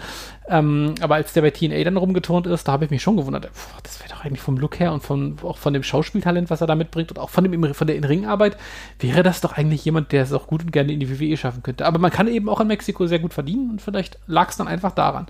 [0.48, 3.46] Ähm, aber als der bei TNA dann rumgeturnt ist, da habe ich mich schon gewundert,
[3.46, 6.60] pf, das wäre doch eigentlich vom Look her und von, auch von dem Schauspieltalent, was
[6.60, 8.56] er da mitbringt und auch von, dem, von der In-Ring-Arbeit,
[8.98, 11.62] wäre das doch eigentlich jemand, der es auch gut und gerne in die WWE schaffen
[11.62, 11.86] könnte.
[11.86, 14.68] Aber man kann eben auch in Mexiko sehr gut verdienen und vielleicht lag es dann
[14.68, 15.26] einfach daran.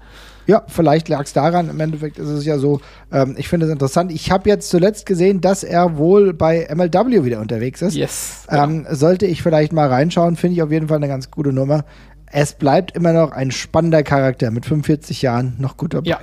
[0.47, 1.71] Ja, vielleicht lag es daran.
[1.71, 2.81] Im Endeffekt ist es ja so,
[3.13, 4.13] ähm, ich finde es interessant.
[4.13, 7.95] Ich habe jetzt zuletzt gesehen, dass er wohl bei MLW wieder unterwegs ist.
[7.95, 8.47] Yes.
[8.51, 11.85] Ähm, sollte ich vielleicht mal reinschauen, finde ich auf jeden Fall eine ganz gute Nummer.
[12.33, 16.11] Es bleibt immer noch ein spannender Charakter mit 45 Jahren noch gut dabei.
[16.11, 16.21] Ja.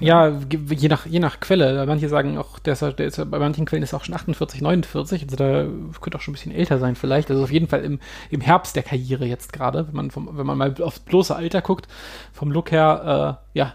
[0.00, 1.86] Ja, je nach, je nach Quelle.
[1.86, 4.60] Manche sagen auch, der ist, der ist, bei manchen Quellen ist er auch schon 48,
[4.60, 5.22] 49.
[5.22, 5.66] Also da
[6.00, 7.30] könnte auch schon ein bisschen älter sein vielleicht.
[7.30, 10.46] Also auf jeden Fall im, im Herbst der Karriere jetzt gerade, wenn man, vom, wenn
[10.46, 11.86] man mal aufs bloße Alter guckt,
[12.32, 13.74] vom Look her, äh, ja,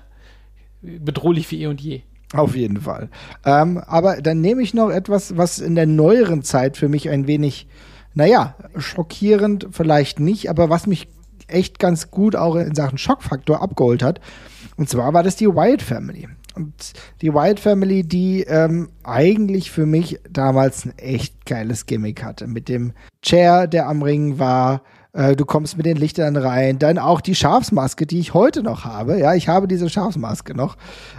[0.81, 2.01] bedrohlich wie eh und je.
[2.33, 3.09] Auf jeden Fall.
[3.45, 7.27] Ähm, aber dann nehme ich noch etwas, was in der neueren Zeit für mich ein
[7.27, 7.67] wenig,
[8.13, 11.07] naja, schockierend vielleicht nicht, aber was mich
[11.47, 14.19] echt ganz gut auch in Sachen Schockfaktor abgeholt hat.
[14.79, 16.29] Und zwar war das die Wyatt Family.
[16.55, 22.47] Und die Wyatt Family, die ähm, eigentlich für mich damals ein echt geiles Gimmick hatte.
[22.47, 26.97] Mit dem Chair, der am Ring war, äh, du kommst mit den Lichtern rein, dann
[26.97, 29.19] auch die Schafsmaske, die ich heute noch habe.
[29.19, 30.77] Ja, ich habe diese Schafsmaske noch.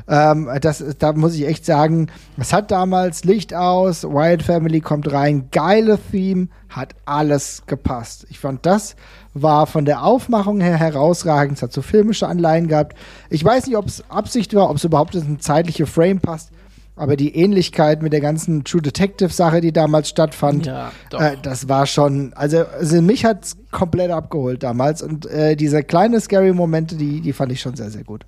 [0.09, 2.07] Ähm, das, da muss ich echt sagen,
[2.39, 8.27] es hat damals Licht aus, Wild Family kommt rein, geile Theme, hat alles gepasst.
[8.31, 8.97] Ich fand das
[9.35, 11.57] war von der Aufmachung her herausragend.
[11.59, 12.97] Es hat so filmische Anleihen gehabt.
[13.29, 16.51] Ich weiß nicht, ob es Absicht war, ob es überhaupt in ein zeitliche Frame passt.
[16.97, 21.67] Aber die Ähnlichkeit mit der ganzen True Detective Sache, die damals stattfand, Ja, äh, das
[21.69, 25.01] war schon, also, also mich hat's komplett abgeholt damals.
[25.01, 28.27] Und äh, diese kleinen scary Momente, die, die fand ich schon sehr, sehr gut.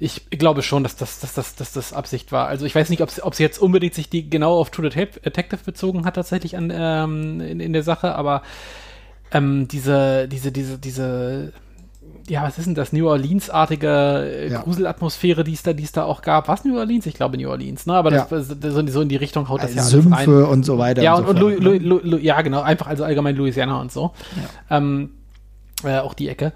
[0.00, 2.48] Ich glaube schon, dass das, dass das, dass das Absicht war.
[2.48, 5.60] Also ich weiß nicht, ob sie- jetzt unbedingt sich die genau auf True Det- Detective
[5.64, 8.42] bezogen hat tatsächlich an ähm, in, in der Sache, aber
[9.34, 11.52] ähm, diese, diese, diese, diese,
[12.28, 12.92] ja, was ist denn das?
[12.92, 13.88] New Orleans-artige
[14.46, 14.62] äh, Ja.
[14.62, 16.48] Gruselatmosphäre, die es da, die es da auch gab.
[16.48, 17.04] Was New Orleans?
[17.06, 17.94] Ich glaube New Orleans, ne?
[17.94, 18.26] Aber Ja.
[18.30, 21.02] das, das, so in die Richtung haut das ja alles Sümpfe und so weiter.
[21.02, 21.78] ja, und, und, so und ne?
[21.78, 24.12] Louis, Louis, ja, genau, einfach also allgemein Louisiana und so.
[24.70, 25.10] Ähm,
[25.82, 26.52] äh, auch die Ecke.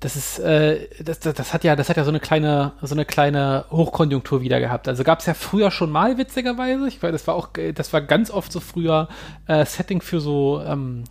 [0.00, 2.92] Das ist, äh, das, das, das hat ja, das hat ja so eine kleine, so
[2.92, 4.88] eine kleine Hochkonjunktur wieder gehabt.
[4.88, 6.88] Also gab es ja früher schon mal, witzigerweise.
[6.88, 9.06] Ich weiß, das war auch, äh, das war ganz oft so früher
[9.46, 11.04] äh, Setting für so, ähm,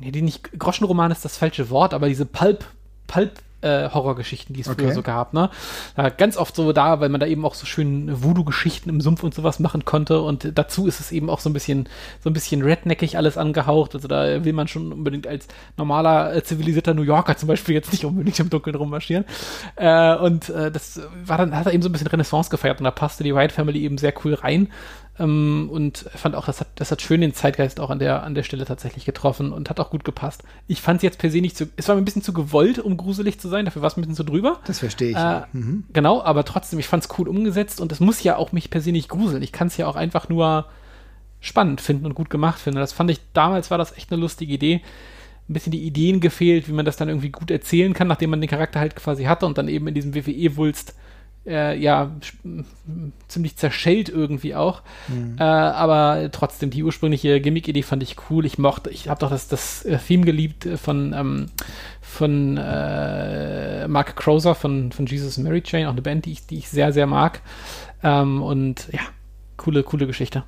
[0.00, 2.64] nee, die nicht, Groschenroman ist das falsche Wort, aber diese Pulp,
[3.06, 3.32] Pulp,
[3.62, 4.94] äh, Horrorgeschichten, die es früher Okay.
[4.94, 5.50] so gab, ne?
[5.94, 9.22] Da ganz oft so da, weil man da eben auch so schön Voodoo-Geschichten im Sumpf
[9.22, 11.86] und sowas machen konnte und dazu ist es eben auch so ein bisschen,
[12.24, 13.94] so ein bisschen redneckig alles angehaucht.
[13.94, 17.92] Also da will man schon unbedingt als normaler, äh, zivilisierter New Yorker zum Beispiel jetzt
[17.92, 19.24] nicht unbedingt im Dunkeln rummarschieren.
[19.76, 22.84] Äh, und äh, das war dann, hat er eben so ein bisschen Renaissance gefeiert und
[22.84, 24.68] da passte die White Family eben sehr cool rein.
[25.20, 28.34] Ähm, und fand auch, das hat, das hat schön den Zeitgeist auch an der, an
[28.34, 30.42] der Stelle tatsächlich getroffen und hat auch gut gepasst.
[30.66, 32.78] Ich fand es jetzt per se nicht zu, es war mir ein bisschen zu gewollt,
[32.78, 34.60] um gruselig zu sein, dafür war es ein bisschen zu drüber.
[34.64, 35.16] Das verstehe ich.
[35.16, 35.42] Äh,
[35.92, 38.80] Genau, aber trotzdem, ich fand es cool umgesetzt und es muss ja auch mich per
[38.80, 39.42] se nicht gruseln.
[39.42, 40.66] Ich kann es ja auch einfach nur
[41.40, 42.80] spannend finden und gut gemacht finden.
[42.80, 44.80] Das fand ich, damals war das echt eine lustige Idee.
[45.48, 48.40] Ein bisschen die Ideen gefehlt, wie man das dann irgendwie gut erzählen kann, nachdem man
[48.40, 50.94] den Charakter halt quasi hatte und dann eben in diesem WWE-Wulst
[51.46, 52.10] äh, ja
[53.28, 54.82] ziemlich zerschellt irgendwie auch.
[55.38, 58.44] Äh, aber trotzdem, die ursprüngliche Gimmick-Idee fand ich cool.
[58.44, 61.46] Ich mochte, ich habe doch das, das äh, Theme geliebt äh, von, ähm,
[62.00, 66.46] von äh, Mark Crozer von, von Jesus and Mary Chain, auch eine Band, die ich,
[66.46, 67.40] die ich sehr, sehr mag.
[68.02, 69.00] Ähm, und ja,
[69.56, 70.44] coole, coole Geschichte.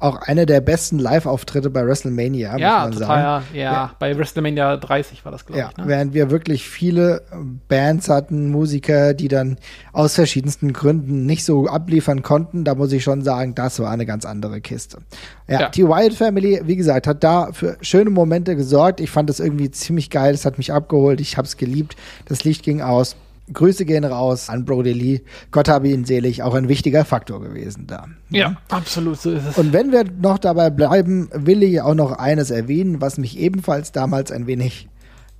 [0.00, 3.44] Auch einer der besten Live-Auftritte bei WrestleMania, muss ja, man total, sagen.
[3.52, 3.90] ja, ja.
[3.98, 5.76] Bei WrestleMania 30 war das, glaube Ja, ich.
[5.76, 5.84] Ne?
[5.86, 7.22] während wir wirklich viele
[7.68, 9.58] Bands hatten, Musiker, die dann
[9.92, 14.06] aus verschiedensten Gründen nicht so abliefern konnten, da muss ich schon sagen, das war eine
[14.06, 14.98] ganz andere Kiste.
[15.46, 15.68] Ja, Ja.
[15.68, 19.00] die Wyatt Family, wie gesagt, hat da für schöne Momente gesorgt.
[19.00, 21.94] Ich fand das irgendwie ziemlich geil, es hat mich abgeholt, ich hab's geliebt.
[22.24, 23.16] Das Licht ging aus.
[23.52, 25.20] Grüße gehen raus an Brody Lee.
[25.50, 28.06] Gott habe ihn selig, auch ein wichtiger Faktor gewesen da.
[28.30, 29.58] Ja, absolut, so ist es.
[29.58, 33.92] Und wenn wir noch dabei bleiben, will ich auch noch eines erwähnen, was mich ebenfalls
[33.92, 34.88] damals ein wenig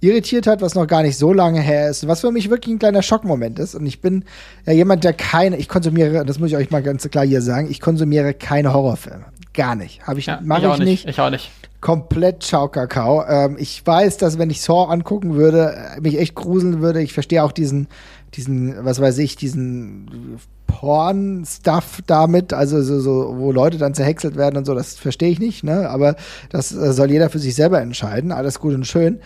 [0.01, 2.79] irritiert hat, was noch gar nicht so lange her ist, was für mich wirklich ein
[2.79, 3.75] kleiner Schockmoment ist.
[3.75, 4.25] Und ich bin
[4.67, 7.69] ja jemand, der keine, ich konsumiere, das muss ich euch mal ganz klar hier sagen,
[7.71, 9.27] ich konsumiere keine Horrorfilme.
[9.53, 10.07] Gar nicht.
[10.07, 11.09] Habe ich, ja, mache auch ich nicht.
[11.09, 11.51] Ich auch nicht.
[11.81, 13.25] Komplett Schaukakao.
[13.27, 17.01] Ähm, ich weiß, dass wenn ich Saw angucken würde, äh, mich echt gruseln würde.
[17.03, 17.89] Ich verstehe auch diesen,
[18.35, 20.39] diesen, was weiß ich, diesen
[20.71, 25.41] Porn-Stuff damit, also so, so, wo Leute dann zerhäckselt werden und so, das verstehe ich
[25.41, 25.91] nicht, ne?
[25.91, 26.15] Aber
[26.51, 29.19] das äh, soll jeder für sich selber entscheiden, alles gut und schön.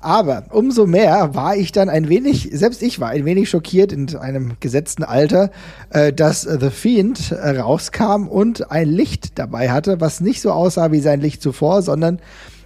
[0.00, 4.16] Aber umso mehr war ich dann ein wenig, selbst ich war ein wenig schockiert in
[4.16, 5.50] einem gesetzten Alter,
[5.90, 10.92] äh, dass The Fiend äh, rauskam und ein Licht dabei hatte, was nicht so aussah
[10.92, 12.20] wie sein Licht zuvor, sondern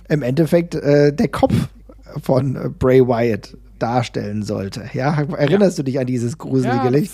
[0.09, 1.55] im Endeffekt äh, der Kopf
[2.23, 4.85] von äh, Bray Wyatt darstellen sollte.
[4.93, 7.13] Ja, erinnerst du dich an dieses gruselige Ja, Licht?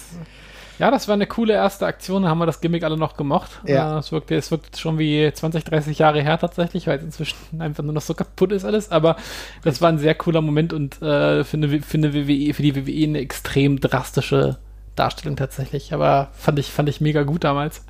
[0.83, 3.61] Ja, das war eine coole erste Aktion, da haben wir das Gimmick alle noch gemocht.
[3.65, 3.95] Ja.
[3.95, 7.37] Äh, Es wirkte, es wirkt schon wie 20, 30 Jahre her tatsächlich, weil es inzwischen
[7.61, 9.15] einfach nur noch so kaputt ist alles, aber
[9.63, 12.75] das war ein sehr cooler Moment und äh, für, eine, für eine WWE, für die
[12.75, 14.59] WWE eine extrem drastische
[14.97, 15.95] Darstellung tatsächlich.
[15.95, 17.85] Aber fand ich, fand ich mega gut damals.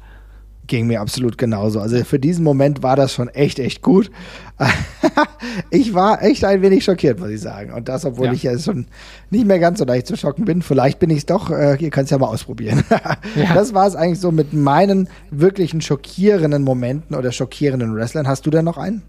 [0.69, 1.81] Ging mir absolut genauso.
[1.81, 4.11] Also für diesen Moment war das schon echt, echt gut.
[5.71, 7.73] ich war echt ein wenig schockiert, muss ich sagen.
[7.73, 8.33] Und das, obwohl Ja.
[8.33, 8.87] ich ja schon
[9.31, 10.63] nicht mehr ganz so leicht zu schocken bin.
[10.63, 11.51] Vielleicht bin ich es doch.
[11.51, 12.85] Äh, ihr könnt es ja mal ausprobieren.
[13.35, 13.55] Ja.
[13.55, 18.29] Das war es eigentlich so mit meinen wirklichen schockierenden Momenten oder schockierenden Wrestlern.
[18.29, 19.03] Hast du denn noch einen?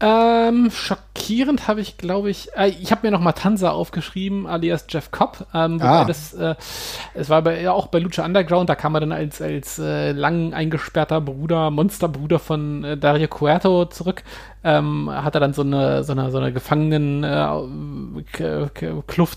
[0.00, 5.10] Ähm, schockierend habe ich, glaube ich, äh, ich habe mir noch Matanza aufgeschrieben, alias Jeff
[5.10, 5.46] Cobb.
[5.54, 6.04] Ähm, Ah.
[6.04, 6.54] das, äh,
[7.14, 10.12] es war bei, ja, auch bei Lucha Underground, da kam er dann als, als äh,
[10.12, 14.22] lang eingesperrter Bruder, Monsterbruder von äh, Dario Cuerto zurück.
[14.62, 17.28] Ähm, hat er dann so eine, so eine, so eine Gefangenen äh,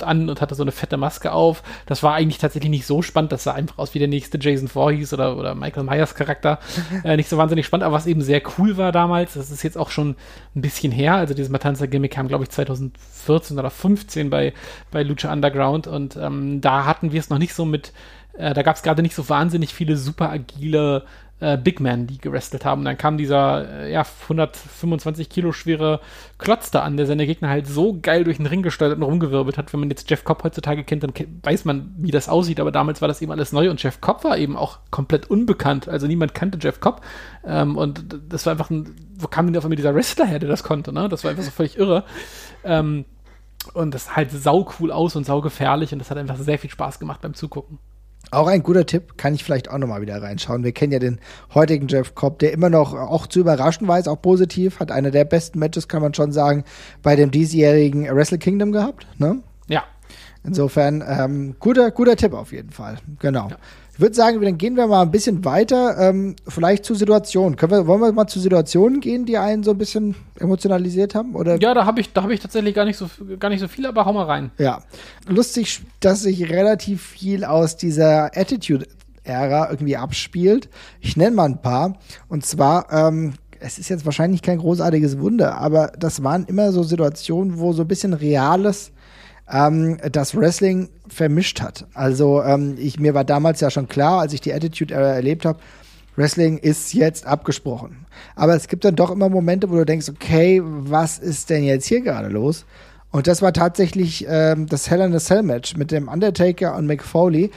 [0.04, 1.64] an und hatte so eine fette Maske auf.
[1.86, 3.32] Das war eigentlich tatsächlich nicht so spannend.
[3.32, 6.60] Das sah einfach aus wie der nächste Jason Voorhees oder, oder Michael Myers Charakter.
[7.04, 9.78] Äh, nicht so wahnsinnig spannend, aber was eben sehr cool war damals, das ist jetzt
[9.78, 10.16] auch schon
[10.56, 11.16] ein bisschen her.
[11.16, 14.54] Also dieses Matanza-Gimmick kam, glaube ich, 2014 oder 15 bei,
[14.92, 17.94] bei Lucha Underground und ähm, da hatten wir es noch nicht so mit,
[18.38, 21.04] äh, da gab es gerade nicht so wahnsinnig viele super agile
[21.44, 22.80] äh, Big Men, die gewrestelt haben.
[22.80, 26.00] Und dann kam dieser äh, ja, 125 Kilo schwere
[26.38, 29.58] Klotz da an, der seine Gegner halt so geil durch den Ring gesteuert und rumgewirbelt
[29.58, 29.74] hat.
[29.74, 31.12] Wenn man jetzt Jeff Cobb heutzutage kennt, dann
[31.44, 32.62] weiß man, wie das aussieht.
[32.62, 35.90] Aber damals war das eben alles neu und Jeff Cobb war eben auch komplett unbekannt.
[35.90, 37.02] Also niemand kannte Jeff Cobb.
[37.46, 40.50] Ähm, und das war einfach ein, wo kam denn auf einmal dieser Wrestler her, der
[40.50, 41.10] das konnte, ne?
[41.10, 42.06] Das war einfach so völlig irre.
[42.64, 43.04] Ähm,
[43.74, 46.70] und das halt sau cool aus und sau gefährlich und das hat einfach sehr viel
[46.70, 47.80] Spaß gemacht beim Zugucken.
[48.32, 50.64] Auch ein guter Tipp, kann ich vielleicht auch nochmal wieder reinschauen.
[50.64, 51.20] Wir kennen ja den
[51.54, 55.26] heutigen Jeff Cobb, der immer noch auch zu überraschen weiß, auch positiv, hat eine der
[55.26, 56.64] besten Matches, kann man schon sagen,
[57.04, 59.06] bei dem diesjährigen Wrestle Kingdom gehabt.
[59.20, 59.44] Ne?
[59.68, 59.84] Ja,
[60.46, 62.98] Insofern, ähm, guter, guter Tipp auf jeden Fall.
[63.20, 63.50] Genau.
[63.94, 67.58] Ich würde sagen, dann gehen wir mal ein bisschen weiter, ähm, vielleicht zu Situationen.
[67.58, 71.36] Können wir, wollen wir mal zu Situationen gehen, die einen so ein bisschen emotionalisiert haben?
[71.36, 73.08] Oder Ja, da habe ich, da habe ich tatsächlich gar nicht so,
[73.40, 74.50] gar nicht so viel, aber hau mal rein.
[74.58, 74.82] Ja.
[75.28, 80.70] Lustig, dass sich relativ viel aus dieser Attitude-Ära irgendwie abspielt.
[81.00, 82.00] Ich nenne mal ein paar.
[82.30, 86.82] Und zwar, ähm, es ist jetzt wahrscheinlich kein großartiges Wunder, aber das waren immer so
[86.82, 88.92] Situationen, wo so ein bisschen Reales
[89.50, 91.86] ähm, das Wrestling vermischt hat.
[91.94, 95.60] Also ähm, ich, mir war damals ja schon klar, als ich die Attitude-Era erlebt habe,
[96.16, 98.06] Wrestling ist jetzt abgesprochen.
[98.36, 101.88] Aber es gibt dann doch immer Momente, wo du denkst, okay, was ist denn jetzt
[101.88, 102.66] hier gerade los?
[103.12, 106.88] Und das war tatsächlich ähm, das Hell in a Cell Match mit dem Undertaker und
[106.88, 107.52] Mick Foley,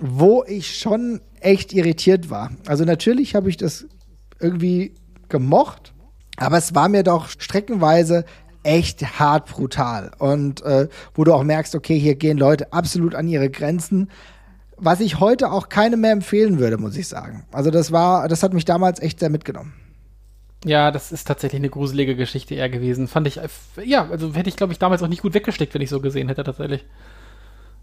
[0.00, 2.52] wo ich schon echt irritiert war.
[2.66, 3.86] Also natürlich habe ich das
[4.40, 4.94] irgendwie
[5.28, 5.94] gemocht,
[6.36, 8.24] aber es war mir doch streckenweise
[8.62, 10.10] echt hart brutal.
[10.18, 14.10] Und äh, wo du auch merkst, okay, hier gehen Leute absolut an ihre Grenzen.
[14.76, 17.44] Was ich heute auch keinem mehr empfehlen würde, muss ich sagen.
[17.52, 19.74] Also das war, das hat mich damals echt sehr mitgenommen.
[20.64, 23.08] Ja, das ist tatsächlich eine gruselige Geschichte eher gewesen.
[23.08, 23.48] Fand ich, äh,
[23.82, 26.28] ja, also hätte ich, glaube ich, damals auch nicht gut weggesteckt, wenn ich so gesehen
[26.28, 26.84] hätte, tatsächlich.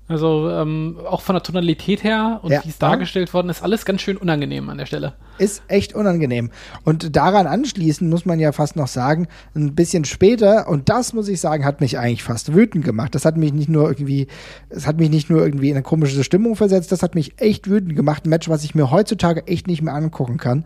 [0.10, 2.64] Also, ähm, auch von der Tonalität her und Ja.
[2.64, 5.16] wie es dargestellt worden ist, alles ganz schön unangenehm an der Stelle.
[5.38, 6.50] Ist echt unangenehm.
[6.86, 11.28] Und daran anschließend muss man ja fast noch sagen, ein bisschen später, und das muss
[11.28, 13.16] ich sagen, hat mich eigentlich fast wütend gemacht.
[13.16, 14.28] Das hat mich nicht nur irgendwie,
[14.70, 17.70] es hat mich nicht nur irgendwie in eine komische Stimmung versetzt, das hat mich echt
[17.70, 18.26] wütend gemacht.
[18.26, 20.64] Ein Match, was ich mir heutzutage echt nicht mehr angucken kann.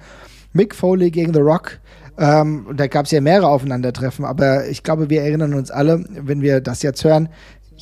[0.53, 1.79] Mick Foley gegen The Rock.
[2.19, 6.41] Ähm, da gab es ja mehrere Aufeinandertreffen, aber ich glaube, wir erinnern uns alle, wenn
[6.41, 7.29] wir das jetzt hören,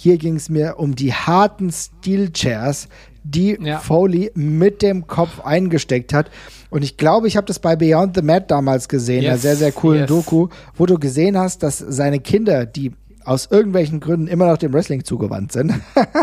[0.02, 2.88] hier ging es mir um die harten Steel Chairs,
[3.26, 3.80] die Ja.
[3.80, 6.32] Foley mit dem Kopf eingesteckt hat.
[6.70, 9.56] Und ich glaube, ich habe das bei Beyond the Mat damals gesehen, einer Yes, sehr,
[9.58, 10.08] sehr coolen yes.
[10.08, 12.94] Doku, wo du gesehen hast, dass seine Kinder, die
[13.30, 15.72] aus irgendwelchen Gründen immer noch dem Wrestling zugewandt sind,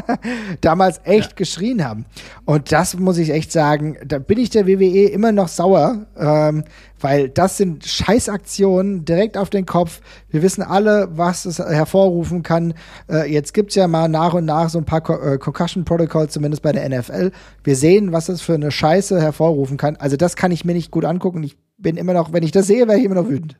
[0.60, 2.04] damals echt geschrien haben.
[2.44, 6.64] Und das muss ich echt sagen, da bin ich der WWE immer noch sauer, ähm,
[6.98, 10.00] weil das sind Scheißaktionen direkt auf den Kopf.
[10.30, 12.74] Wir wissen alle, was es hervorrufen kann.
[13.08, 16.32] Äh, jetzt gibt's ja mal nach und nach so ein paar Co äh, Concussion Protocols,
[16.32, 17.30] zumindest bei der NFL.
[17.62, 19.94] Wir sehen, was das für eine Scheiße hervorrufen kann.
[19.94, 21.44] Also das kann ich mir nicht gut angucken.
[21.44, 23.56] Ich bin immer noch, wenn ich das sehe, wäre ich immer noch wütend.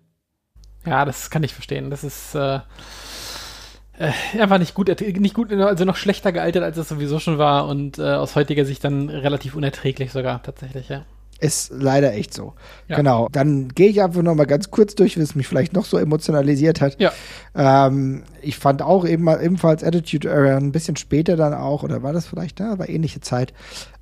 [0.85, 1.91] Ja, das kann ich verstehen.
[1.91, 2.59] Das ist äh,
[3.99, 7.69] äh, einfach nicht gut, nicht gut, also noch schlechter gealtert, als es sowieso schon war
[7.69, 11.05] und äh, aus heutiger Sicht dann relativ unerträglich sogar tatsächlich, ja.
[11.39, 12.55] Ist leider echt so.
[12.89, 12.97] Ja.
[12.97, 13.29] Genau.
[13.31, 15.99] Dann gehe ich einfach noch mal ganz kurz durch, wie es mich vielleicht noch so
[15.99, 16.99] emotionalisiert hat.
[16.99, 17.13] Ja.
[17.55, 22.03] Ähm, ich fand auch eben mal ebenfalls Attitude Era ein bisschen später dann auch, oder
[22.03, 23.53] war das vielleicht da, war ähnliche Zeit,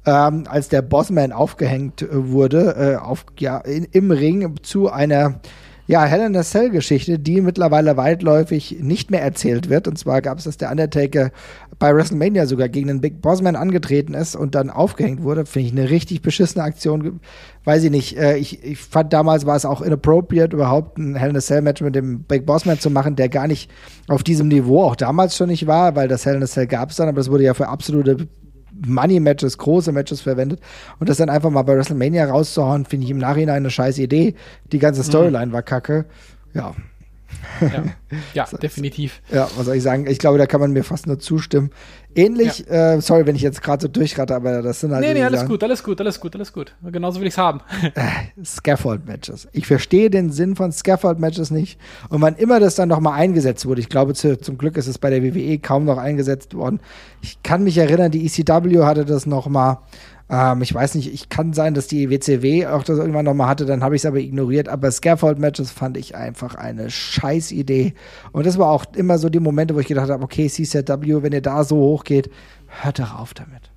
[0.07, 5.41] ähm, als der Bossman aufgehängt äh, wurde, äh, auf, ja, in, im Ring zu einer
[5.87, 9.87] ja, Hell in a Cell Geschichte, die mittlerweile weitläufig nicht mehr erzählt wird.
[9.87, 11.31] Und zwar gab es, dass der Undertaker
[11.79, 15.45] bei WrestleMania sogar gegen den Big Bossman angetreten ist und dann aufgehängt wurde.
[15.45, 17.21] Finde ich eine richtig beschissene Aktion.
[17.65, 18.17] Weiß ich nicht.
[18.17, 21.61] Äh, ich, ich fand damals war es auch inappropriate, überhaupt ein Hell in a Cell
[21.61, 23.71] Match mit dem Big Bossman zu machen, der gar nicht
[24.09, 26.91] auf diesem Niveau auch damals schon nicht war, weil das Hell in a Cell gab
[26.91, 28.29] es dann, aber das wurde ja für absolute
[28.87, 30.61] Money-Matches, große Matches verwendet.
[30.99, 34.35] Und das dann einfach mal bei WrestleMania rauszuhauen, finde ich im Nachhinein eine scheiß Idee.
[34.73, 36.07] Die ganze Storyline war kacke.
[36.55, 36.75] Ja.
[37.61, 37.85] Ja,
[38.35, 39.21] ja definitiv.
[39.33, 40.07] Ja, was soll ich sagen?
[40.07, 41.71] Ich glaube, da kann man mir fast nur zustimmen.
[42.17, 42.95] Ähnlich, ja.
[42.95, 45.05] äh, sorry, wenn ich jetzt gerade so durchrate, aber das sind halt.
[45.05, 45.51] Nee, nee, alles Sachen.
[45.51, 46.75] gut, alles gut, alles gut, alles gut.
[46.83, 47.61] Genauso will ich es haben.
[47.95, 49.49] Äh, Scaffold-Matches.
[49.53, 51.79] Ich verstehe den Sinn von Scaffold-Matches nicht.
[52.09, 54.99] Und wann immer das dann nochmal eingesetzt wurde, ich glaube, zu, zum Glück ist es
[54.99, 56.81] bei der WWE kaum noch eingesetzt worden.
[57.23, 59.79] Ich kann mich erinnern, die ECW hatte das nochmal.
[60.31, 63.67] Ähm, ich weiß nicht, ich kann sein, dass die WCW auch das irgendwann nochmal hatte,
[63.67, 64.69] dann habe ich es aber ignoriert.
[64.69, 67.95] Aber Scaffold-Matches fand ich einfach eine scheiß Idee.
[68.33, 71.33] Und das war auch immer so die Momente, wo ich gedacht habe, okay, CCW, wenn
[71.33, 72.31] ihr da so hoch geht,
[72.83, 73.71] hört doch auf damit.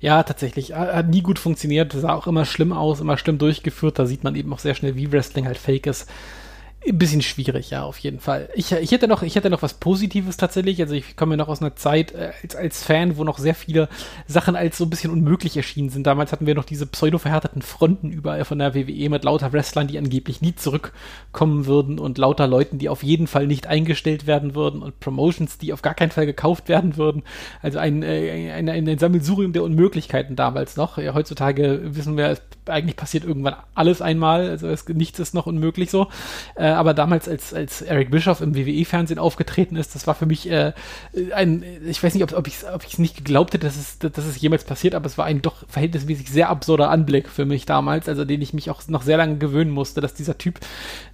[0.00, 0.74] Ja, tatsächlich.
[0.74, 1.92] Hat nie gut funktioniert.
[1.92, 4.00] Sah auch immer schlimm aus, immer schlimm durchgeführt.
[4.00, 6.08] Da sieht man eben auch sehr schnell, wie Wrestling halt fake ist.
[6.84, 8.48] Ein bisschen schwierig, ja, auf jeden Fall.
[8.54, 10.80] Ich, ich, hätte noch, ich hätte noch was Positives tatsächlich.
[10.80, 13.54] Also ich komme ja noch aus einer Zeit äh, als, als Fan, wo noch sehr
[13.54, 13.88] viele
[14.26, 16.08] Sachen als so ein bisschen unmöglich erschienen sind.
[16.08, 19.96] Damals hatten wir noch diese pseudo-verhärteten Fronten überall von der WWE mit lauter Wrestlern, die
[19.96, 24.82] angeblich nie zurückkommen würden und lauter Leuten, die auf jeden Fall nicht eingestellt werden würden
[24.82, 27.22] und Promotions, die auf gar keinen Fall gekauft werden würden.
[27.62, 30.98] Also ein, äh, ein, ein, Sammelsurium der Unmöglichkeiten damals noch.
[30.98, 34.48] Ja, heutzutage wissen wir, es eigentlich passiert irgendwann alles einmal.
[34.48, 36.08] Also es, nichts ist noch unmöglich so.
[36.56, 40.50] Äh, aber damals, als, als Eric Bischoff im WWE-Fernsehen aufgetreten ist, das war für mich
[40.50, 40.72] äh,
[41.34, 44.40] ein, ich weiß nicht, ob, ob ich es nicht geglaubt hätte, dass es, dass es
[44.40, 48.24] jemals passiert, aber es war ein doch verhältnismäßig sehr absurder Anblick für mich damals, also
[48.24, 50.60] den ich mich auch noch sehr lange gewöhnen musste, dass dieser Typ,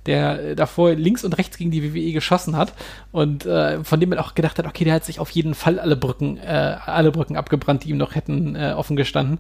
[0.07, 2.73] der davor links und rechts gegen die WWE geschossen hat
[3.13, 5.79] und äh, von dem man auch gedacht hat, okay, der hat sich auf jeden Fall
[5.79, 9.39] alle Brücken, äh, alle Brücken abgebrannt, die ihm noch hätten äh, offen gestanden,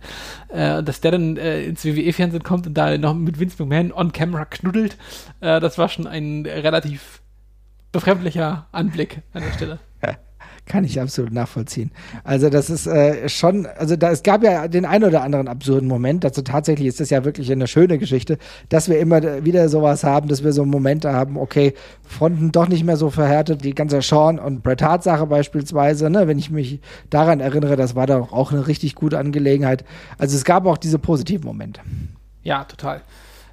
[0.48, 4.12] äh, dass der dann äh, ins WWE-Fernsehen kommt und da noch mit Vince McMahon on
[4.12, 4.96] camera knuddelt,
[5.40, 7.22] äh, das war schon ein relativ
[7.92, 9.78] befremdlicher Anblick an der Stelle.
[10.68, 11.90] Kann ich absolut nachvollziehen.
[12.24, 15.88] Also das ist äh, schon, also da, es gab ja den ein oder anderen absurden
[15.88, 16.26] Moment.
[16.26, 18.36] Also tatsächlich ist das ja wirklich eine schöne Geschichte,
[18.68, 21.72] dass wir immer wieder sowas haben, dass wir so Momente haben, okay,
[22.06, 23.64] Fronten doch nicht mehr so verhärtet.
[23.64, 27.94] Die ganze Sean und Bret Hart Sache beispielsweise, ne, wenn ich mich daran erinnere, das
[27.94, 29.86] war doch auch eine richtig gute Angelegenheit.
[30.18, 31.80] Also es gab auch diese positiven Momente.
[32.42, 33.00] Ja, total.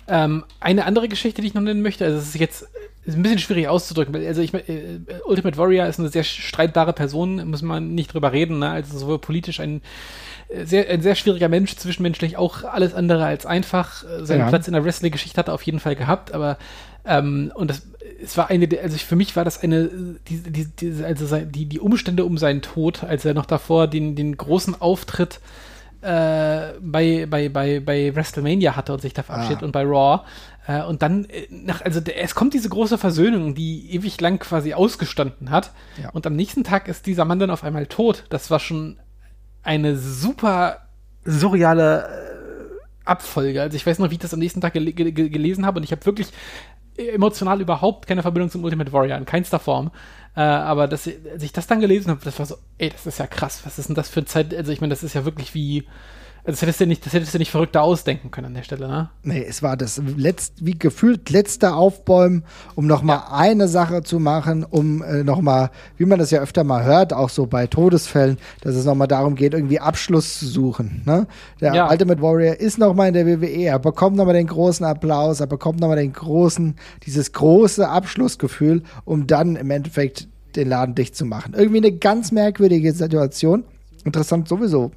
[0.07, 2.67] Ähm, eine andere Geschichte, die ich noch nennen möchte, also es ist jetzt
[3.05, 4.15] ist ein bisschen schwierig auszudrücken.
[4.15, 8.59] Also ich äh, Ultimate Warrior ist eine sehr streitbare Person, muss man nicht drüber reden.
[8.59, 8.69] Ne?
[8.69, 9.81] Also sowohl politisch ein
[10.49, 14.03] äh, sehr, ein sehr schwieriger Mensch, zwischenmenschlich auch alles andere als einfach.
[14.03, 14.49] Äh, seinen ja.
[14.49, 16.57] Platz in der Wrestling-Geschichte hat er auf jeden Fall gehabt, aber
[17.05, 17.83] ähm, und das
[18.23, 19.89] es war eine, also für mich war das eine,
[20.29, 24.15] die, die, die, also die, die Umstände um seinen Tod, als er noch davor den,
[24.15, 25.74] den großen Auftritt äh,
[26.05, 29.65] bei, bei, bei, bei WrestleMania hatte und sich da verabschiedet ah.
[29.65, 30.21] und bei Raw.
[30.67, 34.73] Äh, und dann, äh, nach, also es kommt diese große Versöhnung, die ewig lang quasi
[34.73, 35.71] ausgestanden hat.
[36.01, 36.09] Ja.
[36.09, 38.25] Und am nächsten Tag ist dieser Mann dann auf einmal tot.
[38.29, 38.99] Das war schon
[39.63, 40.87] eine super
[41.23, 43.61] surreale äh, Abfolge.
[43.61, 45.83] Also ich weiß noch, wie ich das am nächsten Tag gel gel gelesen habe und
[45.83, 46.29] ich habe wirklich
[46.97, 49.91] emotional überhaupt keine Verbindung zum Ultimate Warrior in keinster Form.
[50.35, 53.19] Äh, aber dass, als ich das dann gelesen habe, das war so, ey, das ist
[53.19, 53.61] ja krass.
[53.65, 54.53] Was ist denn das für Zeit?
[54.53, 55.85] Also ich meine, das ist ja wirklich wie
[56.45, 59.09] das hättest du nicht, das hättest du nicht verrückter ausdenken können an der Stelle, ne?
[59.23, 62.43] Nee, es war das letzt, wie gefühlt letzte Aufbäumen,
[62.75, 63.35] um nochmal ja.
[63.35, 67.29] eine Sache zu machen, um äh, nochmal, wie man das ja öfter mal hört, auch
[67.29, 71.01] so bei Todesfällen, dass es nochmal darum geht, irgendwie Abschluss zu suchen.
[71.05, 71.25] Ne?
[71.61, 71.89] Der ja.
[71.89, 75.79] Ultimate Warrior ist nochmal in der WWE, er bekommt nochmal den großen Applaus, er bekommt
[75.79, 81.53] nochmal den großen, dieses große Abschlussgefühl, um dann im Endeffekt den Laden dicht zu machen.
[81.55, 83.63] Irgendwie eine ganz merkwürdige Situation.
[84.03, 84.91] Interessant sowieso,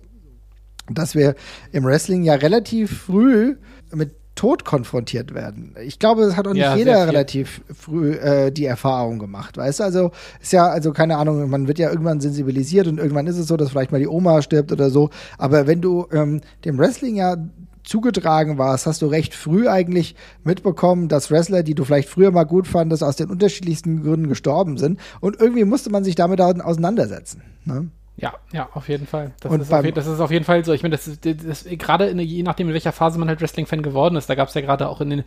[0.94, 1.34] dass wir
[1.72, 3.56] im Wrestling ja relativ früh
[3.92, 5.74] mit Tod konfrontiert werden.
[5.82, 9.80] Ich glaube, es hat auch nicht ja, jeder relativ früh äh, die Erfahrung gemacht, weißt
[9.80, 9.84] du?
[9.84, 13.48] Also ist ja, also keine Ahnung, man wird ja irgendwann sensibilisiert und irgendwann ist es
[13.48, 15.10] so, dass vielleicht mal die Oma stirbt oder so.
[15.38, 17.36] Aber wenn du ähm, dem Wrestling ja
[17.82, 22.44] zugetragen warst, hast du recht früh eigentlich mitbekommen, dass Wrestler, die du vielleicht früher mal
[22.44, 25.00] gut fandest, aus den unterschiedlichsten Gründen gestorben sind.
[25.20, 27.42] Und irgendwie musste man sich damit auseinandersetzen.
[27.64, 27.88] Ne?
[28.20, 29.30] Ja, ja, auf jeden Fall.
[29.38, 30.72] Das, und ist, auf, das ist auf jeden Fall so.
[30.72, 34.16] Ich meine, das, das, das gerade je nachdem, in welcher Phase man halt Wrestling-Fan geworden
[34.16, 35.24] ist, da gab es ja gerade auch in den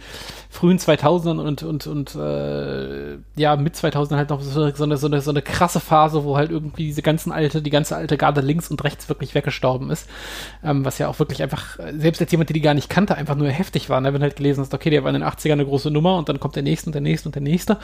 [0.49, 5.07] frühen 2000ern und, und, und äh, ja, mit 2000 halt noch so, so, eine, so,
[5.07, 8.41] eine, so eine krasse Phase, wo halt irgendwie diese ganzen alte, die ganze alte Garde
[8.41, 10.09] links und rechts wirklich weggestorben ist.
[10.61, 13.35] Ähm, was ja auch wirklich einfach, selbst als jemand, der die gar nicht kannte, einfach
[13.35, 14.01] nur heftig war.
[14.01, 14.13] Ne?
[14.13, 16.41] Wenn halt gelesen hast, okay, der war in den 80ern eine große Nummer und dann
[16.41, 17.77] kommt der nächste und der nächste und der nächste.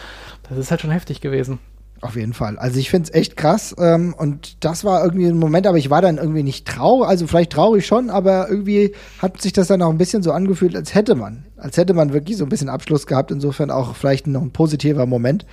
[0.50, 1.60] Das ist halt schon heftig gewesen.
[2.02, 2.60] Auf jeden Fall.
[2.60, 3.76] Also ich finde es echt krass.
[3.80, 7.26] Ähm, und das war irgendwie ein Moment, aber ich war dann irgendwie nicht traurig, also
[7.26, 10.94] vielleicht traurig schon, aber irgendwie hat sich das dann auch ein bisschen so angefühlt, als
[10.94, 13.32] hätte man, als hätte man wirklich so ein bisschen Abschluss gehabt.
[13.32, 15.46] Insofern auch vielleicht noch ein positiver Moment.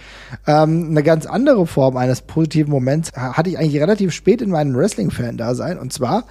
[0.47, 4.77] Ähm, eine ganz andere Form eines positiven Moments hatte ich eigentlich relativ spät in meinem
[4.77, 5.79] Wrestling-Fan-Dasein.
[5.79, 6.25] Und zwar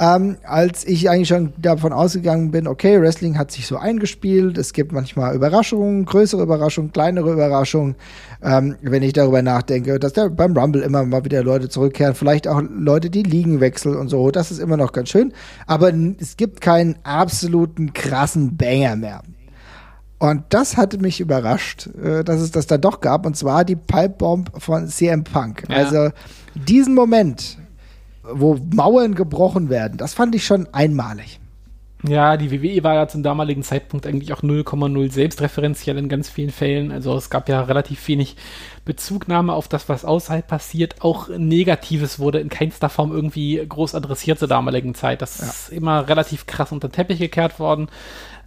[0.00, 4.72] ähm, als ich eigentlich schon davon ausgegangen bin, okay, Wrestling hat sich so eingespielt, es
[4.72, 7.96] gibt manchmal Überraschungen, größere Überraschungen, kleinere Überraschungen,
[8.42, 12.48] ähm, wenn ich darüber nachdenke, dass da beim Rumble immer mal wieder Leute zurückkehren, vielleicht
[12.48, 15.34] auch Leute, die Ligen wechseln und so, das ist immer noch ganz schön,
[15.66, 19.22] aber es gibt keinen absoluten krassen Banger mehr.
[20.18, 23.76] Und das hatte mich überrascht, äh, dass es das da doch gab, und zwar die
[23.76, 25.64] Pipebomb von CM Punk.
[25.68, 25.76] Ja.
[25.76, 26.08] Also
[26.54, 27.58] diesen Moment,
[28.22, 31.40] wo Mauern gebrochen werden, das fand ich schon einmalig.
[32.02, 36.50] Ja, die WWE war ja zum damaligen Zeitpunkt eigentlich auch 0,0 selbstreferenziell in ganz vielen
[36.50, 36.92] Fällen.
[36.92, 38.36] Also es gab ja relativ wenig
[38.86, 41.02] Bezugnahme auf das, was außerhalb passiert.
[41.02, 45.20] Auch Negatives wurde in keinster Form irgendwie groß adressiert zur damaligen Zeit.
[45.20, 47.88] Das ist immer relativ krass unter den Teppich gekehrt worden.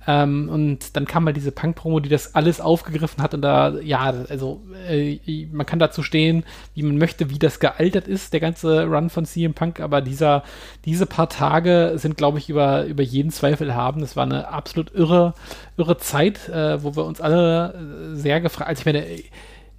[0.07, 4.13] Ähm, und dann kam mal diese Punk-Promo, die das alles aufgegriffen hat und da, ja,
[4.29, 5.17] also äh,
[5.51, 6.43] man kann dazu stehen,
[6.73, 10.43] wie man möchte, wie das gealtert ist, der ganze Run von CM Punk, aber dieser,
[10.85, 14.01] diese paar Tage sind, glaube ich, über, über jeden Zweifel haben.
[14.01, 15.33] Das war eine absolut irre,
[15.77, 19.05] irre Zeit, äh, wo wir uns alle äh, sehr gefragt, also ich meine,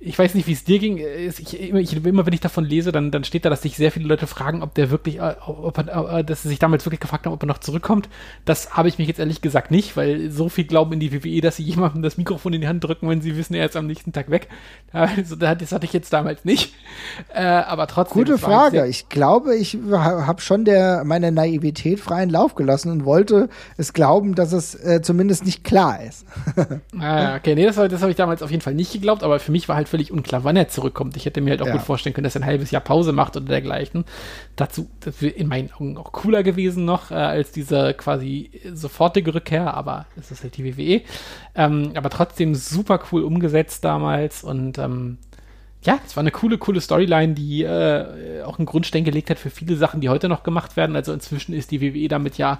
[0.06, 0.98] ich weiß nicht, wie es dir ging.
[0.98, 4.06] Ich, ich, immer wenn ich davon lese, dann, dann steht da, dass sich sehr viele
[4.06, 7.24] Leute fragen, ob der wirklich, äh, ob er, äh, dass sie sich damals wirklich gefragt
[7.24, 8.10] haben, ob er noch zurückkommt.
[8.44, 11.40] Das habe ich mich jetzt ehrlich gesagt nicht, weil so viel glauben in die WWE,
[11.40, 13.86] dass sie jemandem das Mikrofon in die Hand drücken, wenn sie wissen, er ist am
[13.86, 14.48] nächsten Tag weg.
[14.94, 16.72] Also, das hatte ich jetzt damals nicht.
[17.34, 18.24] Äh, aber trotzdem.
[18.24, 18.86] Gute Frage.
[18.86, 24.36] Ich glaube, ich habe schon der meiner Naivität freien Lauf gelassen und wollte es glauben,
[24.36, 26.24] dass es äh, zumindest nicht klar ist.
[26.98, 29.50] ah, okay, nee, das, das habe ich damals auf jeden Fall nicht geglaubt, aber für
[29.50, 31.16] mich war halt völlig unklar, wann er zurückkommt.
[31.16, 31.72] Ich hätte mir halt auch Ja.
[31.74, 34.04] gut vorstellen können, dass er ein halbes Jahr Pause macht oder dergleichen.
[34.56, 39.32] Dazu, das wäre in meinen Augen auch cooler gewesen noch, äh, als diese quasi sofortige
[39.34, 41.02] Rückkehr, aber es ist halt die WWE.
[41.54, 45.18] Ähm, aber trotzdem super cool umgesetzt damals und ähm,
[45.84, 49.50] ja, es war eine coole, coole Storyline, die äh, auch einen Grundstein gelegt hat für
[49.50, 50.96] viele Sachen, die heute noch gemacht werden.
[50.96, 52.58] Also inzwischen ist die WWE damit ja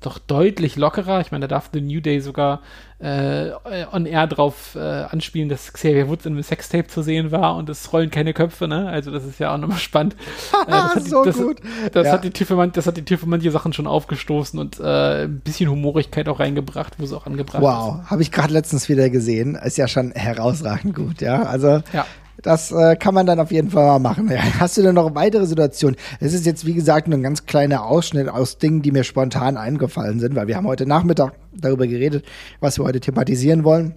[0.00, 1.20] doch deutlich lockerer.
[1.20, 2.60] Ich meine, da darf The New Day sogar
[2.98, 3.50] äh,
[3.92, 7.68] on air drauf äh, anspielen, dass Xavier Woods in einem Sextape zu sehen war und
[7.70, 8.88] es rollen keine Köpfe, ne?
[8.88, 10.16] Also das ist ja auch nochmal spannend.
[10.66, 11.60] Äh, das hat die- So das, gut.
[11.92, 12.12] Das, Ja.
[12.14, 15.24] hat die Tür für man, das hat die für manche Sachen schon aufgestoßen und äh,
[15.24, 17.68] ein bisschen Humorigkeit auch reingebracht, wo sie auch angebracht ist.
[17.68, 19.54] Wow, habe ich gerade letztens wieder gesehen.
[19.56, 21.42] Ist ja schon herausragend gut, ja.
[21.44, 22.06] Also Ja.
[22.42, 24.30] Das äh, kann man dann auf jeden Fall mal machen.
[24.30, 24.40] Ja.
[24.60, 25.96] Hast du denn noch weitere Situationen?
[26.20, 29.56] Es ist jetzt, wie gesagt, nur ein ganz kleiner Ausschnitt aus Dingen, die mir spontan
[29.56, 32.24] eingefallen sind, weil wir haben heute Nachmittag darüber geredet,
[32.60, 33.94] was wir heute thematisieren wollen.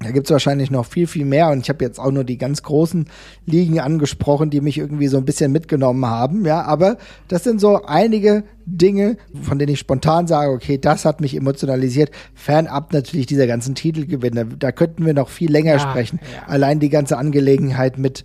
[0.00, 1.48] Da gibt's wahrscheinlich noch viel, viel mehr.
[1.48, 3.06] Und ich habe jetzt auch nur die ganz großen
[3.46, 6.44] Ligen angesprochen, die mich irgendwie so ein bisschen mitgenommen haben.
[6.44, 11.22] Ja, aber das sind so einige Dinge, von denen ich spontan sage, okay, das hat
[11.22, 12.10] mich emotionalisiert.
[12.34, 14.44] Fernab natürlich dieser ganzen Titelgewinne.
[14.58, 16.20] Da könnten wir noch viel länger Ja, sprechen.
[16.22, 16.46] ja.
[16.46, 18.24] Allein die ganze Angelegenheit mit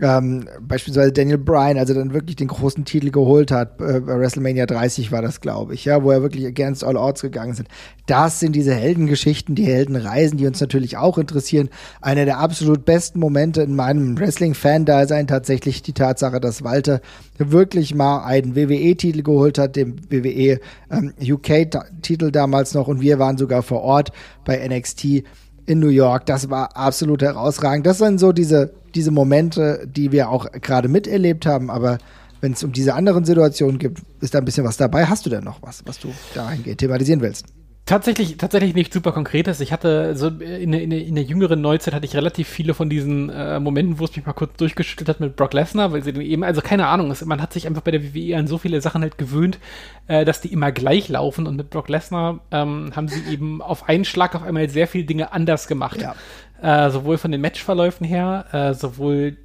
[0.00, 4.66] ähm, beispielsweise Daniel Bryan, also dann wirklich den großen Titel geholt hat, äh, bei WrestleMania
[4.66, 7.68] 30 war das, glaube ich, ja, wo er wirklich against all odds gegangen sind.
[8.06, 11.68] Das sind diese Heldengeschichten, die Heldenreisen, die uns natürlich auch interessieren.
[12.00, 17.00] Einer der absolut besten Momente in meinem Wrestling-Fan-Dasein tatsächlich die Tatsache, dass Walter
[17.38, 20.58] wirklich mal einen WWE-Titel geholt hat, den WWE
[20.90, 24.10] ähm, UK-Titel damals noch und wir waren sogar vor Ort
[24.44, 25.22] bei NXT
[25.66, 26.26] in New York.
[26.26, 27.86] Das war absolut herausragend.
[27.86, 31.98] Das sind so diese, diese Momente, die wir auch gerade miterlebt haben, aber
[32.40, 35.06] wenn es um diese anderen Situationen gibt, ist da ein bisschen was dabei.
[35.06, 37.46] Hast du denn noch was, was du dahingehend thematisieren willst?
[37.84, 39.58] Tatsächlich, tatsächlich nicht super konkretes.
[39.58, 42.74] Ich hatte so in der, in der, in der jüngeren Neuzeit hatte ich relativ viele
[42.74, 46.00] von diesen äh, Momenten, wo es mich mal kurz durchgeschüttelt hat mit Brock Lesnar, weil
[46.04, 48.58] sie dann eben, also keine Ahnung, man hat sich einfach bei der WWE an so
[48.58, 49.58] viele Sachen halt gewöhnt,
[50.06, 53.88] äh, dass die immer gleich laufen und mit Brock Lesnar ähm, haben sie eben auf
[53.88, 56.00] einen Schlag auf einmal sehr viele Dinge anders gemacht.
[56.00, 56.14] Ja.
[56.62, 59.36] Äh, sowohl von den Matchverläufen her, äh, sowohl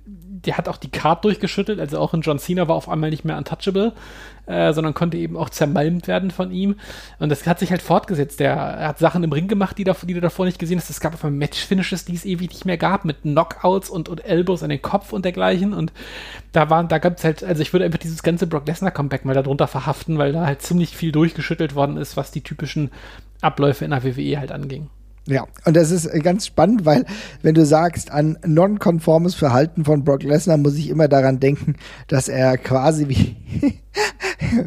[0.45, 3.25] der hat auch die Card durchgeschüttelt, also auch in John Cena war auf einmal nicht
[3.25, 3.93] mehr untouchable,
[4.45, 6.75] äh, sondern konnte eben auch zermalmt werden von ihm.
[7.19, 8.39] Und das hat sich halt fortgesetzt.
[8.39, 10.89] Der er hat Sachen im Ring gemacht, die, da, die du davor nicht gesehen hast.
[10.89, 14.23] Es gab auf einmal Match-Finishes, die es ewig nicht mehr gab, mit Knockouts und, und
[14.25, 15.73] Elbows an den Kopf und dergleichen.
[15.73, 15.91] Und
[16.51, 19.33] da waren, da gab es halt, also ich würde einfach dieses ganze Brock Lesnar-Comeback mal
[19.33, 22.91] darunter verhaften, weil da halt ziemlich viel durchgeschüttelt worden ist, was die typischen
[23.41, 24.89] Abläufe in der WWE halt anging.
[25.29, 27.05] Ja, und das ist äh, ganz spannend, weil
[27.41, 31.75] wenn du sagst, an nonkonformes Verhalten von Brock Lesnar, muss ich immer daran denken,
[32.07, 33.35] dass er quasi wie,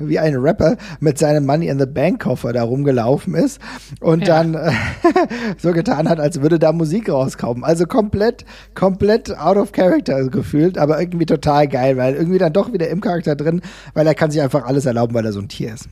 [0.00, 3.58] wie ein Rapper mit seinem Money in the Bank Koffer da rumgelaufen ist
[4.00, 4.42] und Ja.
[4.42, 4.70] dann äh,
[5.58, 7.64] so getan hat, als würde da Musik rauskommen.
[7.64, 8.44] Also komplett,
[8.74, 13.00] komplett out of character gefühlt, aber irgendwie total geil, weil irgendwie dann doch wieder im
[13.00, 13.62] Charakter drin,
[13.94, 15.88] weil er kann sich einfach alles erlauben, weil er so ein Tier ist.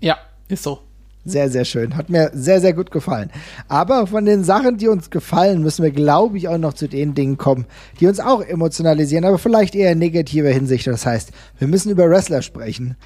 [0.00, 0.16] Ja,
[0.48, 0.80] ist so.
[1.26, 1.96] Sehr, sehr schön.
[1.96, 3.32] Hat mir sehr, sehr gut gefallen.
[3.66, 7.14] Aber von den Sachen, die uns gefallen, müssen wir, glaube ich, auch noch zu den
[7.14, 7.66] Dingen kommen,
[7.98, 10.86] die uns auch emotionalisieren, aber vielleicht eher in negativer Hinsicht.
[10.86, 12.96] Das heißt, wir müssen über Wrestler sprechen,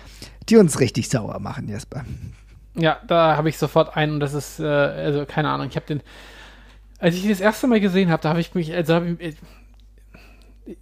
[0.51, 2.05] die uns richtig sauer machen, Jesper.
[2.75, 6.03] Ja, da habe ich sofort einen das ist, äh, also keine Ahnung, ich habe den,
[6.99, 9.37] als ich ihn das erste Mal gesehen habe, da habe ich mich, also hab ich,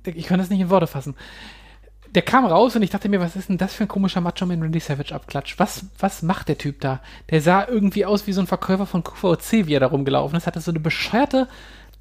[0.05, 1.15] ich kann das nicht in Worte fassen
[2.15, 4.63] der kam raus und ich dachte mir, was ist denn das für ein komischer Macho-Man
[4.63, 5.59] Randy Savage abklatscht?
[5.59, 7.01] Was, was macht der Typ da?
[7.31, 10.47] Der sah irgendwie aus wie so ein Verkäufer von QVC, wie er da rumgelaufen ist.
[10.47, 11.49] Hatte so eine bescheuerte,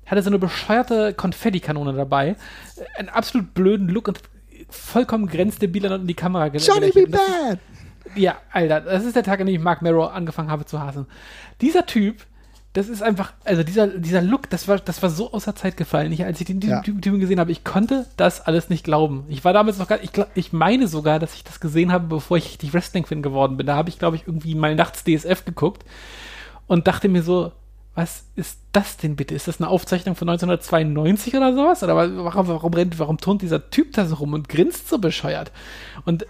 [0.05, 2.36] hatte so eine bescheuerte Konfettikanone dabei.
[2.97, 4.22] Einen absolut blöden Look und
[4.70, 7.60] vollkommen grenzdebiler in die Kamera Johnny be bad!
[8.16, 11.08] Ja, Alter, das ist der Tag, an dem ich Mark Marrow angefangen habe zu hassen.
[11.62, 12.26] Dieser Typ
[12.74, 16.11] das ist einfach, also dieser, dieser Look, das war, das war so außer Zeit gefallen.
[16.11, 16.82] Ich, als ich den ja.
[16.82, 19.26] Typen gesehen habe, ich konnte das alles nicht glauben.
[19.30, 22.38] Ich war damals noch gar, ich, ich meine sogar, dass ich das gesehen habe, bevor
[22.38, 23.65] ich richtig Wrestling-Fan geworden bin.
[23.65, 25.86] Da habe ich, glaube ich, irgendwie mal nachts DSF geguckt
[26.68, 27.51] und dachte mir so,
[27.95, 29.34] was ist das denn bitte?
[29.34, 31.82] Ist das eine Aufzeichnung von 1992 oder sowas?
[31.82, 35.51] Oder warum, warum rennt, warum turnt dieser Typ da so rum und grinst so bescheuert?
[36.05, 36.28] Und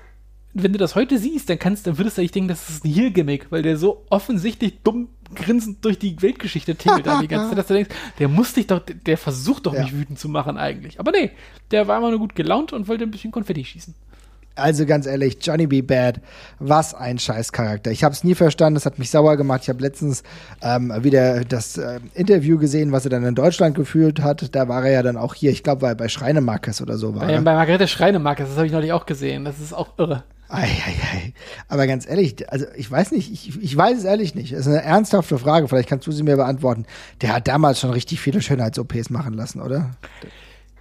[0.63, 2.93] wenn du das heute siehst, dann kannst, dann würdest du eigentlich denken, das ist ein
[2.93, 7.57] Heel-Gimmick, weil der so offensichtlich dumm grinsend durch die Weltgeschichte tingelt da die ganze Zeit,
[7.57, 7.89] dass du denkst,
[8.19, 9.81] der muss dich doch, der versucht doch ja.
[9.81, 10.99] mich wütend zu machen eigentlich.
[10.99, 11.31] Aber nee,
[11.71, 13.93] der war immer nur gut gelaunt und wollte ein bisschen Konfetti schießen.
[14.57, 15.83] Also ganz ehrlich, Johnny B.
[15.83, 16.19] Bad,
[16.57, 17.91] was ein Scheißcharakter.
[17.91, 19.61] Ich habe es nie verstanden, das hat mich sauer gemacht.
[19.63, 20.23] Ich habe letztens
[20.63, 24.55] ähm, wieder das äh, Interview gesehen, was er dann in Deutschland geführt hat.
[24.55, 27.35] Da war er ja dann auch hier, ich glaube, bei Schreinemarkes oder so war bei.
[27.35, 29.45] Bei Margarete Schreinemarkes, das habe ich neulich auch gesehen.
[29.45, 30.23] Das ist auch irre.
[30.49, 31.33] Ei, ei, ei.
[31.67, 34.53] Aber ganz ehrlich, also ich weiß nicht, ich, ich weiß es ehrlich nicht.
[34.53, 36.85] Das ist eine ernsthafte Frage, vielleicht kannst du sie mir beantworten.
[37.21, 39.91] Der hat damals schon richtig viele Schönheits-OPs machen lassen, oder?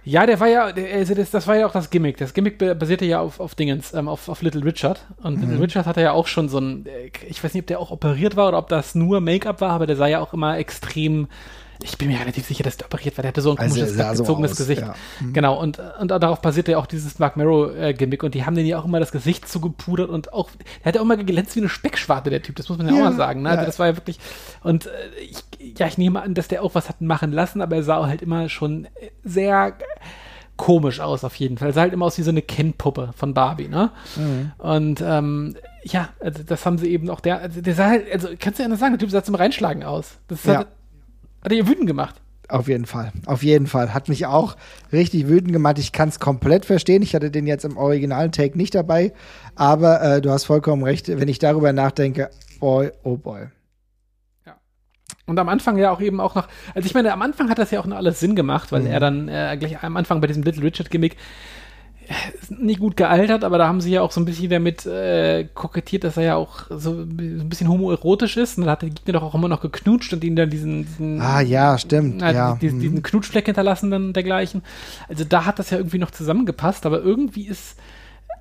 [0.05, 2.15] Ja, der war ja, also das, das war ja auch das Gimmick.
[2.15, 5.05] Das Gimmick basierte ja auf, auf Dingens, ähm, auf, auf Little Richard.
[5.21, 5.41] Und mhm.
[5.41, 7.91] Little Richard hatte ja auch schon so ein, äh, ich weiß nicht, ob der auch
[7.91, 11.27] operiert war oder ob das nur Make-up war, aber der sah ja auch immer extrem
[11.83, 13.21] ich bin mir relativ sicher, dass der operiert war.
[13.21, 14.81] Der hatte so ein also komisches, gezogenes so Gesicht.
[14.81, 14.95] Ja.
[15.19, 15.33] Mhm.
[15.33, 18.23] Genau, und, und darauf basierte ja auch dieses Mark Marrow-Gimmick.
[18.23, 20.49] Äh, und die haben den ja auch immer das Gesicht zugepudert und auch,
[20.79, 22.55] der hat ja auch immer geglänzt wie eine Speckschwarte, der Typ.
[22.55, 23.43] Das muss man ja, ja auch mal sagen.
[23.43, 23.49] Ne?
[23.49, 24.19] Also das war ja wirklich,
[24.63, 24.89] und äh,
[25.21, 28.07] ich, ja, ich nehme an, dass der auch was hat machen lassen, aber er sah
[28.07, 28.87] halt immer schon
[29.23, 29.73] sehr
[30.57, 31.69] komisch aus, auf jeden Fall.
[31.69, 33.91] Er sah halt immer aus wie so eine Ken-Puppe von Barbie, ne?
[34.15, 34.51] Mhm.
[34.57, 38.29] Und, ähm, ja, also das haben sie eben auch der, also der sah halt, also
[38.39, 40.17] kannst du ja nicht sagen, der Typ sah zum Reinschlagen aus.
[40.27, 40.59] Das ja.
[40.59, 40.67] hat,
[41.41, 42.21] hat er ihr wütend gemacht?
[42.49, 43.11] Auf jeden Fall.
[43.25, 43.93] Auf jeden Fall.
[43.93, 44.55] Hat mich auch
[44.91, 45.79] richtig wütend gemacht.
[45.79, 47.01] Ich kann es komplett verstehen.
[47.01, 49.11] Ich hatte den jetzt im originalen Take nicht dabei.
[49.55, 51.09] Aber äh, du hast vollkommen recht.
[51.09, 52.29] Wenn ich darüber nachdenke,
[52.61, 53.47] boy, oh boy.
[54.45, 54.55] Ja.
[55.25, 57.71] Und am Anfang ja auch eben auch noch, also ich meine, am Anfang hat das
[57.71, 58.87] ja auch noch alles Sinn gemacht, weil mhm.
[58.87, 61.17] er dann äh, gleich am Anfang bei diesem Little Richard Gimmick
[62.49, 66.03] nicht gut gealtert, aber da haben sie ja auch so ein bisschen damit äh, kokettiert,
[66.03, 68.57] dass er ja auch so, ein bisschen homoerotisch ist.
[68.57, 71.21] Und dann hat der Gegner doch auch immer noch geknutscht und ihn dann diesen, diesen
[71.21, 72.21] Ah ja, stimmt.
[72.21, 72.55] Äh, ja.
[72.55, 73.03] Diesen, diesen mhm.
[73.03, 74.63] Knutschfleck hinterlassen dann dergleichen.
[75.09, 77.75] Also da hat das ja irgendwie noch zusammengepasst, aber irgendwie ist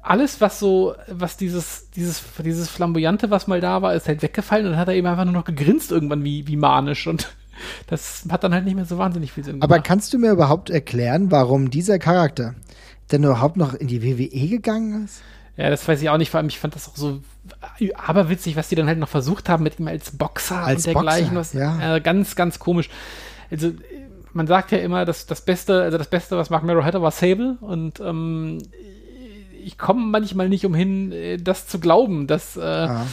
[0.02, 4.66] alles, was so, was dieses, dieses, dieses Flamboyante, was mal da war, ist halt weggefallen
[4.66, 7.34] und dann hat er eben einfach nur noch gegrinst irgendwann wie, wie manisch und
[7.88, 9.70] das hat dann halt nicht mehr so wahnsinnig viel Sinn gemacht.
[9.70, 12.54] Aber kannst du mir überhaupt erklären, warum dieser Charakter,
[13.12, 15.22] denn überhaupt noch in die WWE gegangen ist?
[15.56, 16.30] Ja, das weiß ich auch nicht.
[16.30, 17.20] Vor allem, ich fand das auch so
[17.94, 21.34] aberwitzig, was die dann halt noch versucht haben mit ihm als Boxer als und dergleichen.
[21.34, 21.96] Boxer, was, ja.
[21.96, 22.90] Äh, ganz, ganz komisch.
[23.50, 23.72] Also,
[24.32, 27.10] man sagt ja immer, dass das Beste, also das Beste, was Mark Merrow hatte, war
[27.10, 27.56] Sable.
[27.62, 28.58] Und ähm,
[29.64, 32.56] ich komme manchmal nicht umhin, äh, das zu glauben, dass.
[32.56, 33.06] Äh, ah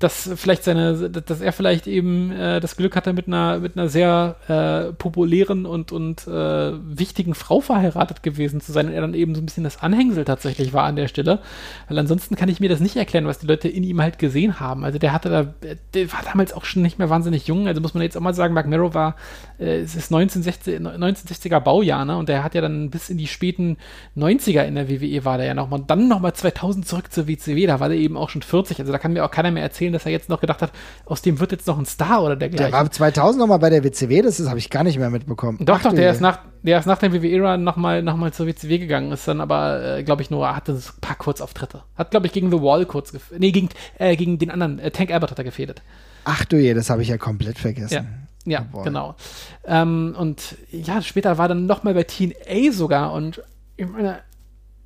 [0.00, 3.88] dass vielleicht seine, dass er vielleicht eben äh, das Glück hatte, mit einer, mit einer
[3.90, 9.12] sehr äh, populären und, und äh, wichtigen Frau verheiratet gewesen zu sein und er dann
[9.12, 11.40] eben so ein bisschen das Anhängsel tatsächlich war an der Stelle.
[11.88, 14.58] Weil ansonsten kann ich mir das nicht erklären, was die Leute in ihm halt gesehen
[14.58, 14.84] haben.
[14.84, 15.54] Also der hatte da,
[15.92, 17.68] der war damals auch schon nicht mehr wahnsinnig jung.
[17.68, 19.16] Also muss man jetzt auch mal sagen, Mark Merrow war,
[19.60, 22.16] äh, es ist 1960, 1960er Baujahr, ne?
[22.16, 23.76] Und der hat ja dann bis in die späten
[24.16, 27.80] 90er in der WWE war der ja nochmal, dann nochmal 2000 zurück zur WCW, da
[27.80, 28.80] war der eben auch schon 40.
[28.80, 30.72] Also da kann mir auch keiner mehr erzählen, dass er jetzt noch gedacht hat,
[31.04, 32.72] aus dem wird jetzt noch ein Star oder dergleichen.
[32.72, 35.58] Der war 2000 nochmal bei der WCW, das habe ich gar nicht mehr mitbekommen.
[35.60, 38.46] Doch, Ach, doch, der ist, nach, der ist nach dem WWE-Era nochmal noch mal zur
[38.46, 41.82] WCW gegangen, ist dann aber, äh, glaube ich, nur, hatte ein paar Kurzauftritte.
[41.96, 45.12] Hat, glaube ich, gegen The Wall kurz, nee, gegen, äh, gegen den anderen, äh, Tank
[45.12, 45.82] Abbott hat er gefädet.
[46.24, 47.94] Ach du je, das habe ich ja komplett vergessen.
[47.94, 48.04] Ja.
[48.46, 49.16] Ja, oh genau.
[49.64, 53.42] Ähm, und ja, später war dann nochmal bei TNA sogar und
[53.76, 54.20] ich meine,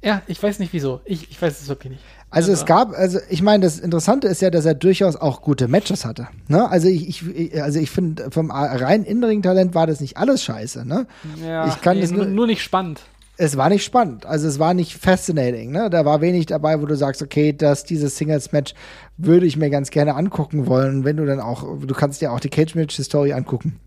[0.03, 1.01] ja, ich weiß nicht wieso.
[1.05, 2.05] Ich, ich weiß es wirklich nicht.
[2.31, 5.69] Also es gab, also ich meine, das Interessante ist ja, dass er durchaus auch gute
[5.69, 6.27] Matches hatte.
[6.49, 6.69] Ne?
[6.69, 10.85] Also ich, ich also ich finde, vom rein Innenring-Talent war das nicht alles scheiße.
[10.85, 11.07] Ne?
[11.47, 13.03] Ja, ich kann nee, das nur, nur nicht spannend.
[13.37, 14.27] Es war nicht spannend.
[14.27, 15.73] Also es war nicht fascinating.
[15.73, 15.91] Ne?
[15.91, 18.75] Da war wenig dabei, wo du sagst, okay, dass dieses Singles-Match
[19.17, 21.05] würde ich mir ganz gerne angucken wollen.
[21.05, 23.81] Wenn du dann auch, du kannst dir auch die Cage-Match-Story angucken.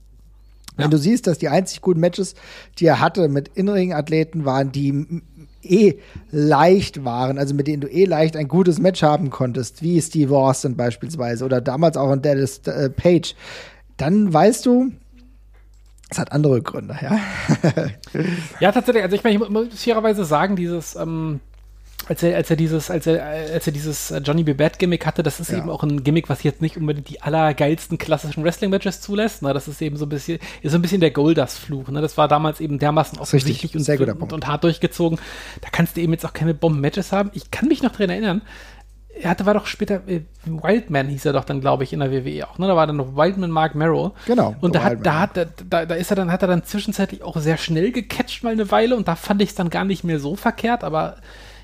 [0.76, 0.90] Wenn Ja.
[0.90, 2.36] du siehst, dass die einzig guten Matches,
[2.80, 5.22] die er hatte mit Innenring-Athleten, waren, die
[5.64, 5.96] eh
[6.32, 10.38] leicht waren, also mit denen du eh leicht ein gutes Match haben konntest, wie Steve
[10.38, 13.34] Austin beispielsweise oder damals auch in Dallas äh, Page,
[13.98, 14.92] dann weißt du,
[16.10, 17.20] es hat andere Gründe, ja.
[18.60, 19.04] Ja, tatsächlich.
[19.04, 21.40] Also ich meine, ich muss fairerweise sagen, dieses, ähm,
[22.08, 24.54] als er, als er dieses, als er, als er dieses äh, Johnny B.
[24.54, 25.58] Bad Gimmick hatte, das ist Ja.
[25.58, 29.42] eben auch ein Gimmick, was jetzt nicht unbedingt die allergeilsten klassischen Wrestling-Matches zulässt.
[29.42, 29.54] Ne?
[29.54, 31.90] Das ist eben so ein bisschen, ist so ein bisschen der Goldust-Fluch.
[31.90, 32.00] Ne?
[32.02, 35.20] Das war damals eben dermaßen offensichtlich und, und, und hart durchgezogen.
[35.62, 37.32] Da kannst du eben jetzt auch keine Bomben-Matches haben.
[37.34, 38.42] Ich kann mich noch dran erinnern,
[39.22, 42.12] er hatte, war doch später, äh, Wildman hieß er doch dann, glaube ich, in der
[42.12, 42.68] WWE auch, ne?
[42.68, 44.12] Da war dann noch Wildman Mark Merrow.
[44.26, 47.24] Genau, Und da hat, da hat, da, da ist er dann, hat er dann zwischenzeitlich
[47.24, 50.04] auch sehr schnell gecatcht mal eine Weile und da fand ich es dann gar nicht
[50.04, 51.18] mehr so verkehrt, aber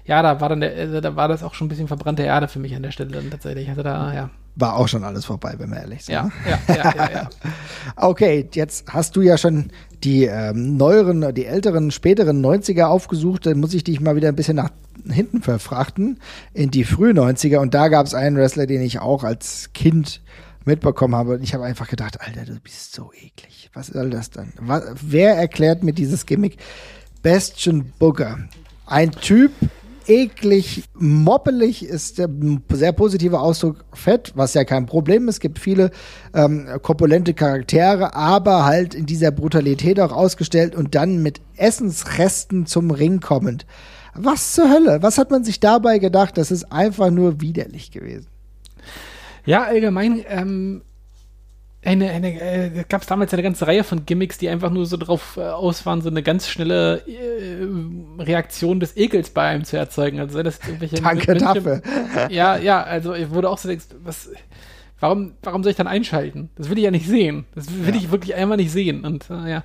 [0.06, 2.48] ja, da war dann der, äh, da war das auch schon ein bisschen verbrannte Erde
[2.48, 3.66] für mich an der Stelle dann tatsächlich.
[3.66, 4.30] Ich hatte da, ja.
[4.56, 6.14] War auch schon alles vorbei, wenn wir ehrlich sind.
[6.14, 6.32] Ja, ne?
[6.68, 7.30] ja, ja, ja, ja.
[7.96, 9.72] Okay, jetzt hast du ja schon
[10.04, 13.46] die ähm, neueren, die älteren, späteren 90er aufgesucht.
[13.46, 14.72] Dann muss ich dich mal wieder ein bisschen nach
[15.10, 16.20] hinten verfrachten
[16.54, 17.58] in die frühen 90er.
[17.58, 20.22] Und da gab es einen Wrestler, den ich auch als Kind
[20.66, 21.36] mitbekommen habe.
[21.36, 23.70] Und ich habe einfach gedacht, Alter, du bist so eklig.
[23.74, 24.54] Was soll das dann?
[25.02, 26.58] Wer erklärt mir dieses Gimmick?
[27.22, 28.40] Bastian Booger.
[28.86, 29.52] Ein Typ,
[30.08, 32.30] eklig, moppelig ist der
[32.72, 35.36] sehr positive Ausdruck fett, was ja kein Problem ist.
[35.36, 35.92] Es gibt viele
[36.34, 42.92] ähm, korpulente Charaktere, aber halt in dieser Brutalität auch ausgestellt und dann mit Essensresten zum
[42.92, 43.66] Ring kommend.
[44.16, 45.02] Was zur Hölle?
[45.02, 46.38] Was hat man sich dabei gedacht?
[46.38, 48.28] Das ist einfach nur widerlich gewesen.
[49.46, 50.84] Ja, allgemein, ähm,
[51.86, 54.98] eine, eine, äh, gab es damals eine ganze Reihe von Gimmicks, die einfach nur so
[54.98, 59.78] drauf äh, aus waren, so eine ganz schnelle äh, Reaktion des Ekels bei einem zu
[59.78, 60.20] erzeugen.
[60.20, 61.82] Also sei das irgendwelche Danke dafür.
[62.30, 64.30] Ja, ja, also ich wurde auch so denkst, was,
[65.00, 66.50] warum, warum soll ich dann einschalten?
[66.56, 67.46] Das will ich ja nicht sehen.
[67.56, 68.00] Das will Ja.
[68.02, 69.04] ich wirklich einmal nicht sehen.
[69.04, 69.64] Und äh, ja,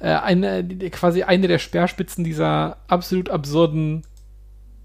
[0.00, 4.02] äh, eine, quasi eine der Speerspitzen dieser absolut absurden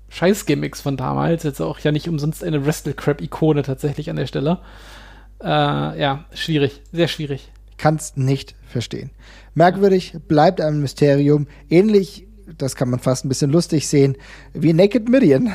[0.10, 1.44] Scheißgimmicks von damals.
[1.44, 4.60] Jetzt auch ja nicht umsonst eine Wrestle-Crap-Ikone tatsächlich an der Stelle.
[5.44, 7.52] Äh, ja, schwierig, sehr schwierig.
[7.78, 9.10] Kann's nicht verstehen.
[9.56, 11.48] Merkwürdig, bleibt ein Mysterium.
[11.70, 12.28] Ähnlich,
[12.58, 14.18] das kann man fast ein bisschen lustig sehen,
[14.54, 15.52] wie Naked Midian,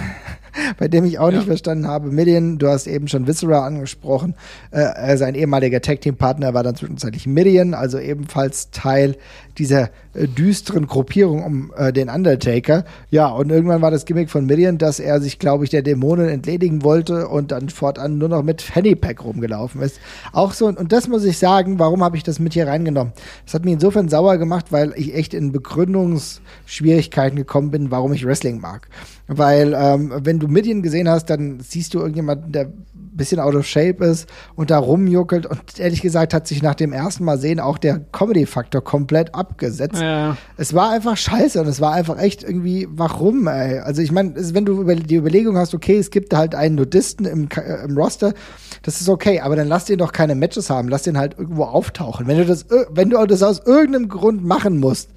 [0.78, 1.36] bei dem ich auch Ja.
[1.38, 2.10] nicht verstanden habe.
[2.10, 4.34] Midian, du hast eben schon Viscera angesprochen.
[4.70, 9.16] Äh, sein ehemaliger Tag-Team-Partner war dann zwischenzeitlich Midian, also ebenfalls Teil
[9.58, 12.84] dieser äh, düsteren Gruppierung um äh, den Undertaker.
[13.10, 16.28] Ja, und irgendwann war das Gimmick von Midian, dass er sich, glaube ich, der Dämonen
[16.28, 19.98] entledigen wollte und dann fortan nur noch mit Fanny Pack rumgelaufen ist.
[20.32, 23.12] Auch so, und das muss ich sagen, warum habe ich das mit hier reingenommen?
[23.44, 28.24] Das hat mich insofern sauer gemacht, weil ich echt in Begründungsschwierigkeiten gekommen bin, warum ich
[28.26, 28.88] Wrestling mag.
[29.28, 33.54] Weil, ähm, wenn du Midian gesehen hast, dann siehst du irgendjemanden, der ein bisschen out
[33.54, 37.38] of shape ist und da rumjuckelt und ehrlich gesagt hat sich nach dem ersten Mal
[37.38, 40.00] sehen auch der Comedy-Faktor komplett abgesetzt.
[40.00, 40.36] Ja.
[40.58, 43.78] Es war einfach scheiße und es war einfach echt irgendwie, warum, ey?
[43.78, 47.24] Also ich meine, wenn du über die Überlegung hast, okay, es gibt halt einen Nudisten
[47.26, 48.34] im, äh, im Roster,
[48.82, 51.64] das ist okay, aber dann lass den doch keine Matches haben, lass den halt irgendwo
[51.64, 52.26] auftauchen.
[52.26, 55.10] Wenn du das, ir- wenn du das aus irgendeinem Grund machen musst,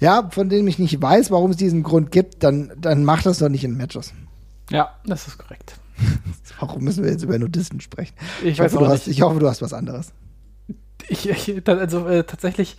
[0.00, 3.38] ja, von dem ich nicht weiß, warum es diesen Grund gibt, dann, dann mach das
[3.38, 4.12] doch nicht in Matches.
[4.70, 5.76] Ja, das ist korrekt.
[6.60, 8.14] Warum müssen wir jetzt über Nudisten sprechen?
[8.42, 9.16] Ich, hoffe, weiß du auch hast, nicht.
[9.18, 10.12] ich hoffe, du hast was anderes.
[11.08, 12.76] Ich, ich, also äh, tatsächlich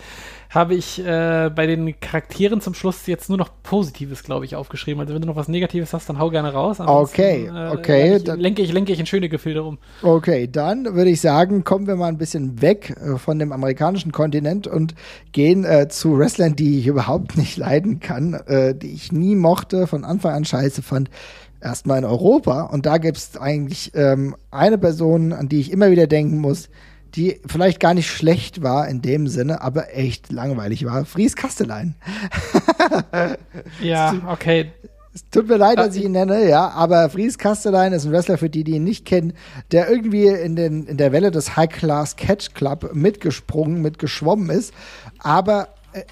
[0.50, 5.00] habe ich äh, bei den Charakteren zum Schluss jetzt nur noch Positives, glaube ich, aufgeschrieben.
[5.00, 6.80] Also wenn du noch was Negatives hast, dann hau gerne raus.
[6.80, 9.78] Okay, okay, Ich, dann- lenke, ich lenke ich in schöne Gefilde um.
[10.02, 14.12] Okay, dann würde ich sagen, kommen wir mal ein bisschen weg äh, von dem amerikanischen
[14.12, 14.96] Kontinent und
[15.32, 19.86] gehen äh, zu Wrestlern, die ich überhaupt nicht leiden kann, äh, die ich nie mochte,
[19.86, 21.10] von Anfang an scheiße fand.
[21.66, 22.61] Erstmal in Europa.
[22.61, 26.70] Und da gibt es eigentlich ähm, eine Person, an die ich immer wieder denken muss,
[27.16, 31.05] die vielleicht gar nicht schlecht war in dem Sinne, aber echt langweilig war.
[31.05, 31.95] Fries Kastelein.
[33.82, 34.72] Ja, okay.
[35.13, 38.11] Es tut mir leid, Ah, dass ich ihn nenne, ja, aber Fries Kastelein ist ein
[38.11, 39.34] Wrestler, für die, die ihn nicht kennen,
[39.72, 44.74] der irgendwie in, den, in der Welle des High Class Catch Club mitgesprungen, mitgeschwommen ist,
[45.20, 46.03] aber äh,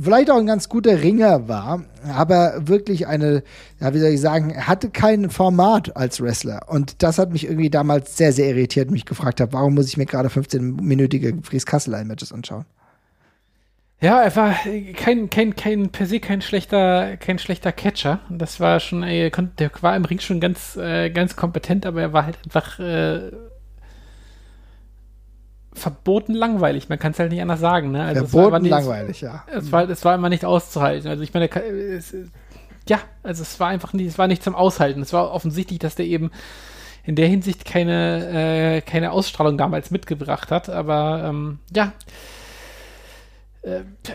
[0.00, 1.84] vielleicht auch ein ganz guter Ringer war,
[2.14, 3.42] aber wirklich eine,
[3.80, 6.60] ja, wie soll ich sagen, er hatte kein Format als Wrestler.
[6.68, 9.96] Und das hat mich irgendwie damals sehr, sehr irritiert, mich gefragt habe, warum muss ich
[9.96, 12.64] mir gerade 15-minütige Fries Kastelein-Matches anschauen?
[13.98, 14.54] Ja, er war
[14.94, 18.20] kein, kein, kein, per se kein schlechter, kein schlechter Catcher.
[18.28, 22.02] Das war schon, ey, kon- der war im Ring schon ganz, äh, ganz kompetent, aber
[22.02, 23.30] er war halt einfach äh,
[25.76, 26.88] verboten langweilig.
[26.88, 27.92] Man kann es halt nicht anders sagen.
[27.92, 28.02] Ne?
[28.02, 29.44] Also Verboten nicht, langweilig, ja.
[29.46, 31.08] Es war, es war immer nicht auszuhalten.
[31.08, 32.14] Also ich meine, es,
[32.88, 35.02] ja, also es war einfach nicht, es war nicht zum Aushalten.
[35.02, 36.30] Es war offensichtlich, dass der eben
[37.04, 40.68] in der Hinsicht keine, äh, keine Ausstrahlung damals mitgebracht hat.
[40.68, 41.92] Aber ähm, ja,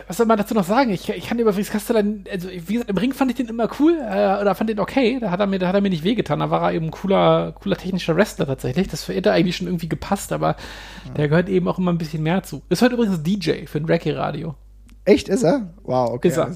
[0.06, 0.90] was soll man dazu noch sagen?
[0.90, 3.68] Ich, ich kann über Fritz Castellan, also wie gesagt, im Ring fand ich den immer
[3.78, 5.18] cool äh, oder fand den okay.
[5.20, 6.40] Da hat er mir, da hat er mir nicht wehgetan.
[6.40, 8.88] Da war er eben ein cooler, cooler technischer Wrestler tatsächlich.
[8.88, 10.56] Das hätte eigentlich schon irgendwie gepasst, aber
[11.06, 11.14] ja.
[11.16, 12.62] der gehört eben auch immer ein bisschen mehr zu.
[12.70, 14.54] Ist heute übrigens DJ für ein Reggae-Radio.
[15.04, 15.74] Echt, ist er?
[15.82, 16.28] Wow, okay.
[16.28, 16.52] Ist, er.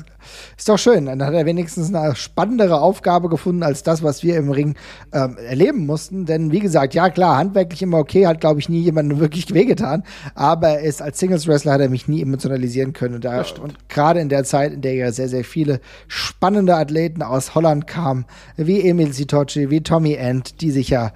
[0.56, 1.06] ist doch schön.
[1.06, 4.76] Dann hat er wenigstens eine spannendere Aufgabe gefunden als das, was wir im Ring
[5.12, 6.26] ähm, erleben mussten.
[6.26, 10.04] Denn wie gesagt, ja klar, handwerklich immer okay, hat glaube ich nie jemandem wirklich wehgetan.
[10.36, 13.16] Aber er ist als Singles-Wrestler hat er mich nie emotionalisieren können.
[13.16, 17.22] Und, da, und gerade in der Zeit, in der ja sehr, sehr viele spannende Athleten
[17.22, 18.26] aus Holland kamen,
[18.56, 21.10] wie Emil Sitoci, wie Tommy End, die sich ja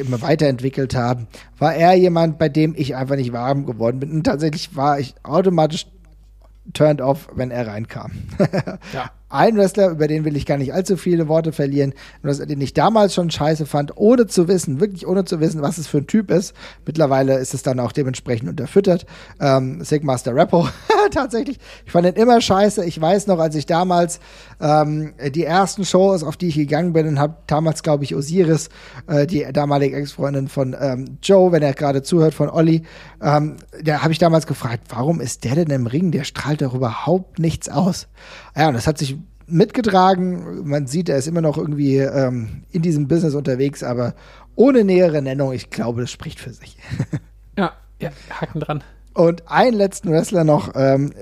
[0.00, 1.28] immer weiterentwickelt haben,
[1.58, 4.10] war er jemand, bei dem ich einfach nicht warm geworden bin.
[4.10, 5.86] Und tatsächlich war ich automatisch
[6.74, 8.12] turned off, wenn er reinkam.
[8.92, 9.10] ja.
[9.32, 13.14] Ein Wrestler, über den will ich gar nicht allzu viele Worte verlieren, den ich damals
[13.14, 16.30] schon scheiße fand, ohne zu wissen, wirklich ohne zu wissen, was es für ein Typ
[16.30, 16.54] ist.
[16.84, 19.06] Mittlerweile ist es dann auch dementsprechend unterfüttert.
[19.40, 20.68] Ähm, Sigmaster Rappo,
[21.12, 21.58] tatsächlich.
[21.86, 22.84] Ich fand den immer scheiße.
[22.84, 24.20] Ich weiß noch, als ich damals
[24.60, 28.68] ähm, die ersten Shows, auf die ich gegangen bin, und habe damals, glaube ich, Osiris,
[29.06, 32.82] äh, die damalige Ex-Freundin von ähm, Joe, wenn er gerade zuhört, von Olli,
[33.22, 36.10] ähm, da habe ich damals gefragt, warum ist der denn im Ring?
[36.10, 38.08] Der strahlt doch überhaupt nichts aus.
[38.56, 40.68] Ja, und das hat sich mitgetragen.
[40.68, 44.14] Man sieht, er ist immer noch irgendwie ähm, in diesem Business unterwegs, aber
[44.54, 46.76] ohne nähere Nennung, ich glaube, das spricht für sich.
[47.58, 48.84] ja, ja, Haken dran.
[49.14, 51.12] Und einen letzten Wrestler noch, ähm,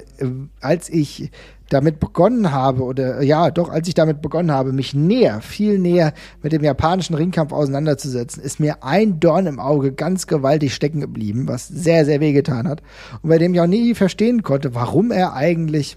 [0.61, 1.31] als ich
[1.71, 6.13] damit begonnen habe, oder ja, doch, als ich damit begonnen habe, mich näher, viel näher
[6.43, 11.49] mit dem japanischen Ringkampf auseinanderzusetzen, ist mir ein Dorn im Auge ganz gewaltig stecken geblieben,
[11.49, 12.83] was sehr, sehr wehgetan hat.
[13.23, 15.97] Und bei dem ich auch nie verstehen konnte, warum er eigentlich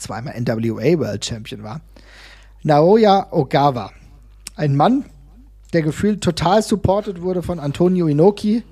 [0.00, 1.80] zweimal NWA World Champion war.
[2.62, 3.90] Naoya Ogawa.
[4.56, 5.04] Ein Mann,
[5.72, 8.62] der gefühlt total supported wurde von Antonio Inoki,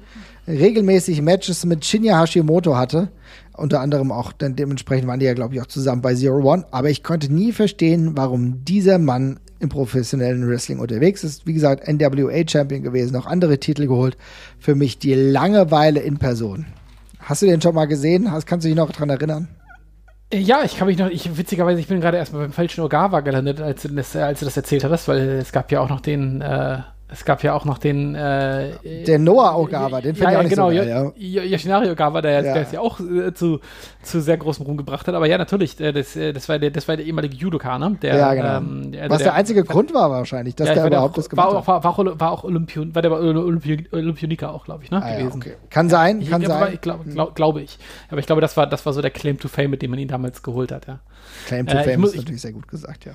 [0.47, 3.09] regelmäßig Matches mit Shinya Hashimoto hatte.
[3.57, 6.65] Unter anderem auch, denn dementsprechend waren die ja, glaube ich, auch zusammen bei Zero One.
[6.71, 11.47] Aber ich konnte nie verstehen, warum dieser Mann im professionellen Wrestling unterwegs ist.
[11.47, 14.17] Wie gesagt, NWA Champion gewesen, auch andere Titel geholt.
[14.59, 16.67] Für mich die Langeweile in Person.
[17.19, 18.31] Hast du den schon mal gesehen?
[18.47, 19.49] Kannst du dich noch daran erinnern?
[20.33, 23.61] Ja, ich kann mich noch, ich witzigerweise, ich bin gerade erstmal beim falschen Ogawa gelandet,
[23.63, 26.43] als du das, als du das erzählt hattest, weil es gab ja auch noch den,
[26.43, 30.47] äh, es gab ja auch noch den äh, Der Noah Ogawa, den finde ja, ich
[30.47, 31.43] auch genau, nicht so geil, ja.
[31.43, 32.53] Yoshinari Ogawa, der, ja.
[32.53, 33.61] der es ja auch äh, zu,
[34.03, 35.15] zu sehr großem Ruhm gebracht hat.
[35.15, 37.97] Aber ja, natürlich, äh, das, äh, das, war der, das war der ehemalige Judoka, ne?
[38.03, 38.59] Der, ja, genau.
[38.59, 41.31] Ähm, der, Was der, der einzige der, Grund war wahrscheinlich, dass ja, der überhaupt das
[41.31, 41.67] gemacht war, hat.
[41.67, 45.03] War, war, auch, war auch Olympion, war der Olympi Olympioniker auch, glaube ich, ne?
[45.03, 45.39] Ah, gewesen.
[45.39, 45.55] Okay.
[45.71, 46.75] Kann sein, kann ich, sein.
[46.75, 47.79] Ich glaube glaub, glaub ich.
[48.11, 49.99] Aber ich glaube, das war, das war so der Claim to Fame, mit dem man
[49.99, 51.01] ihn damals geholt hat, ja.
[51.47, 53.13] Claim to äh, Fame muss, ist natürlich sehr gut gesagt, ja.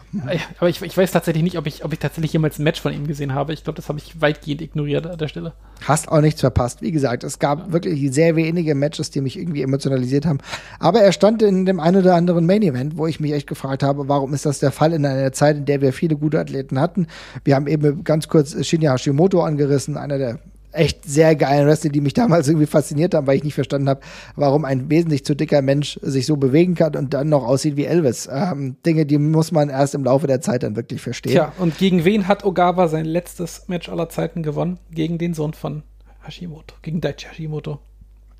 [0.59, 2.93] Aber ich, ich weiß tatsächlich nicht, ob ich, ob ich tatsächlich jemals ein Match von
[2.93, 3.53] ihm gesehen habe.
[3.53, 5.51] Ich glaube, das habe ich weitgehend ignoriert an der Stelle.
[5.85, 6.81] Hast auch nichts verpasst.
[6.81, 7.73] Wie gesagt, es gab ja.
[7.73, 10.37] wirklich sehr wenige Matches, die mich irgendwie emotionalisiert haben.
[10.79, 13.83] Aber er stand in dem einen oder anderen Main Event, wo ich mich echt gefragt
[13.83, 16.79] habe, warum ist das der Fall in einer Zeit, in der wir viele gute Athleten
[16.79, 17.07] hatten.
[17.43, 20.39] Wir haben eben ganz kurz Shinya Hashimoto angerissen, einer der
[20.73, 24.01] echt sehr geilen Wrestler, die mich damals irgendwie fasziniert haben, weil ich nicht verstanden habe,
[24.35, 27.85] warum ein wesentlich zu dicker Mensch sich so bewegen kann und dann noch aussieht wie
[27.85, 28.27] Elvis.
[28.31, 31.33] Ähm, Dinge, die muss man erst im Laufe der Zeit dann wirklich verstehen.
[31.33, 34.79] Tja, und gegen wen hat Ogawa sein letztes Match aller Zeiten gewonnen?
[34.91, 35.83] Gegen den Sohn von
[36.25, 37.79] Hashimoto, gegen Daichi Hashimoto.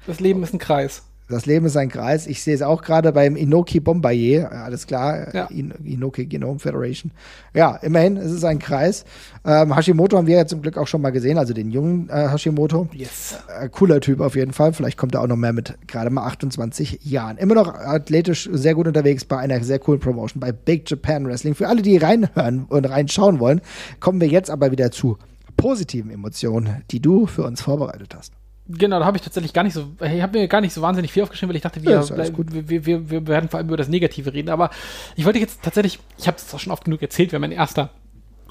[0.08, 2.28] Das Leben ist ein Kreis das Leben ist ein Kreis.
[2.28, 4.52] Ich sehe es auch gerade beim Inoki Bombardier.
[4.52, 5.34] Alles klar.
[5.34, 5.46] Ja.
[5.46, 7.12] In, Inoki Genome Federation.
[7.54, 9.06] Ja, immerhin, es ist ein Kreis.
[9.46, 12.30] Ähm, Hashimoto haben wir ja zum Glück auch schon mal gesehen, also den jungen äh,
[12.30, 12.90] Hashimoto.
[12.94, 13.38] Yes.
[13.48, 14.74] Äh, cooler Typ auf jeden Fall.
[14.74, 17.38] Vielleicht kommt er auch noch mehr mit gerade mal 28 Jahren.
[17.38, 21.56] Immer noch athletisch sehr gut unterwegs bei einer sehr coolen Promotion bei Big Japan Wrestling.
[21.56, 23.62] Für alle, die reinhören und reinschauen wollen,
[24.00, 25.18] kommen wir jetzt aber wieder zu
[25.56, 28.34] positiven Emotionen, die du für uns vorbereitet hast.
[28.68, 31.11] Genau, da habe ich tatsächlich gar nicht so, ich habe mir gar nicht so wahnsinnig
[31.11, 33.89] viel aufgeschrieben, weil ich dachte, wir, ja, wir, wir, wir, werden vor allem über das
[33.89, 34.49] Negative reden.
[34.49, 34.70] Aber
[35.18, 37.89] ich wollte jetzt tatsächlich, ich habe es schon oft genug erzählt, wer mein erster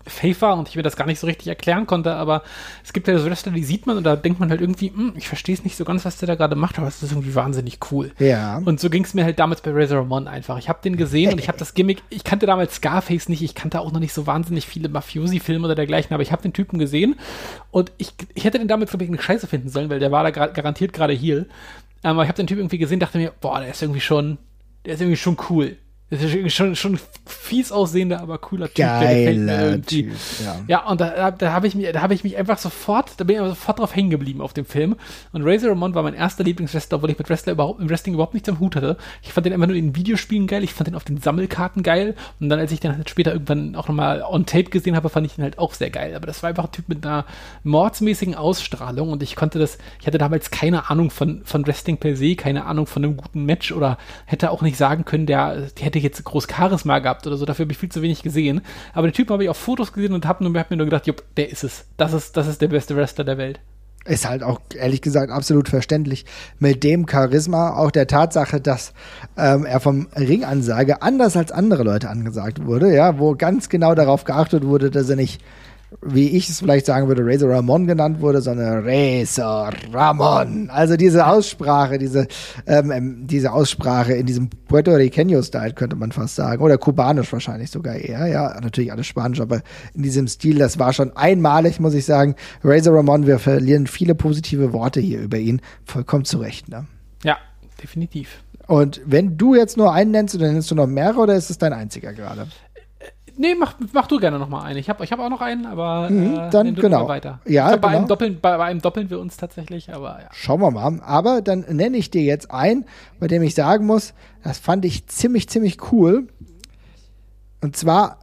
[0.07, 2.43] Faith und ich mir das gar nicht so richtig erklären konnte, aber
[2.85, 5.15] es gibt ja so Wrestler, die sieht man und da denkt man halt irgendwie, hm,
[5.17, 7.35] ich verstehe es nicht so ganz, was der da gerade macht, aber es ist irgendwie
[7.35, 8.11] wahnsinnig cool.
[8.19, 8.61] Ja.
[8.65, 10.59] Und so ging es mir halt damals bei Razor Ramon einfach.
[10.59, 13.55] Ich habe den gesehen und ich habe das Gimmick, ich kannte damals Scarface nicht, ich
[13.55, 16.79] kannte auch noch nicht so wahnsinnig viele Mafiosi-Filme oder dergleichen, aber ich habe den Typen
[16.79, 17.17] gesehen
[17.71, 20.25] und ich, ich hätte den damals, glaube ich, eine Scheiße finden sollen, weil der war
[20.25, 21.47] da garantiert gerade hier.
[22.03, 24.39] Aber ich habe den Typ irgendwie gesehen, dachte mir, boah, der ist irgendwie schon,
[24.85, 25.77] der ist irgendwie schon cool
[26.13, 28.77] Das ist schon, schon fies aussehender, aber cooler Typ.
[28.77, 30.11] Geiler Typ,
[30.45, 30.61] ja.
[30.67, 33.37] ja, und da, da habe ich, mich, da hab ich mich einfach sofort, da bin
[33.37, 34.97] ich sofort drauf hängen geblieben auf dem Film.
[35.33, 38.35] Und Razor Ramon war mein erster Lieblingswrestler, obwohl ich mit Wrestler überhaupt, im Wrestling überhaupt
[38.35, 38.99] nichts am Hut hatte.
[39.23, 42.15] Ich fand den einfach nur in Videospielen geil, ich fand den auf den Sammelkarten geil.
[42.41, 45.25] Und dann, als ich den halt später irgendwann auch nochmal on Tape gesehen habe, fand
[45.25, 46.15] ich den halt auch sehr geil.
[46.15, 47.25] Aber das war einfach ein Typ mit einer
[47.65, 52.17] mordsmäßigen Ausstrahlung und ich konnte das, ich hatte damals keine Ahnung von, von Wrestling per
[52.17, 53.97] se, keine Ahnung von einem guten Match oder
[54.27, 57.65] hätte auch nicht sagen können, der, der hätte jetzt groß Charisma gehabt oder so, dafür
[57.65, 58.61] habe ich viel zu wenig gesehen.
[58.93, 61.23] Aber den Typen habe ich auf Fotos gesehen und habe hab mir nur gedacht, jupp,
[61.37, 61.85] der ist es.
[61.97, 63.61] Das ist, das ist der beste Wrestler der Welt.
[64.05, 66.25] Ist halt auch, ehrlich gesagt, absolut verständlich.
[66.59, 68.93] Mit dem Charisma, auch der Tatsache, dass
[69.37, 74.25] ähm, er vom Ringansage anders als andere Leute angesagt wurde, ja, wo ganz genau darauf
[74.25, 75.41] geachtet wurde, dass er nicht
[76.01, 80.71] wie ich es vielleicht sagen würde, Razor Ramon genannt wurde, sondern Razor Ramon.
[80.71, 82.27] Also diese Aussprache, diese,
[82.67, 86.63] ähm, ähm diese Aussprache in diesem Puerto Riqueño-Style könnte man fast sagen.
[86.63, 88.27] Oder kubanisch wahrscheinlich sogar eher.
[88.27, 89.63] Ja, natürlich alles Spanisch, aber
[89.95, 92.35] in diesem Stil, das war schon einmalig, muss ich sagen.
[92.65, 95.61] Razor Ramon, wir verlieren viele positive Worte hier über ihn.
[95.85, 96.87] Vollkommen zu Recht, ne?
[97.23, 97.39] Ja,
[97.83, 98.43] definitiv.
[98.67, 101.59] Und wenn du jetzt nur einen nennst, dann nennst du noch mehrere oder ist es
[101.59, 102.47] dein einziger gerade?
[103.37, 104.79] Nee, mach, mach du gerne noch mal einen.
[104.79, 107.09] Ich habe ich hab auch noch einen, aber mhm, äh, dann genau.
[107.09, 107.41] weiter.
[107.47, 107.99] Ja, glaub, bei, genau.
[107.99, 110.29] einem doppeln, bei, bei, einem doppeln wir uns tatsächlich, aber ja.
[110.33, 111.01] Schauen wir mal.
[111.01, 112.85] Aber dann nenne ich dir jetzt einen,
[113.19, 116.29] bei dem ich sagen muss, das fand ich ziemlich, ziemlich cool.
[117.61, 118.19] Und zwar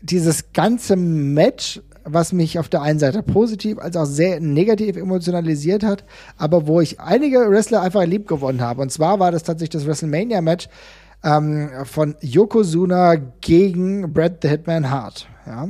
[0.00, 5.84] dieses ganze Match, was mich auf der einen Seite positiv als auch sehr negativ emotionalisiert
[5.84, 6.04] hat,
[6.36, 8.82] aber wo ich einige Wrestler einfach lieb gewonnen habe.
[8.82, 10.68] Und zwar war das tatsächlich das WrestleMania-Match
[11.24, 15.28] ähm, von Yokozuna gegen Brad the Hitman Hart.
[15.46, 15.68] Ja.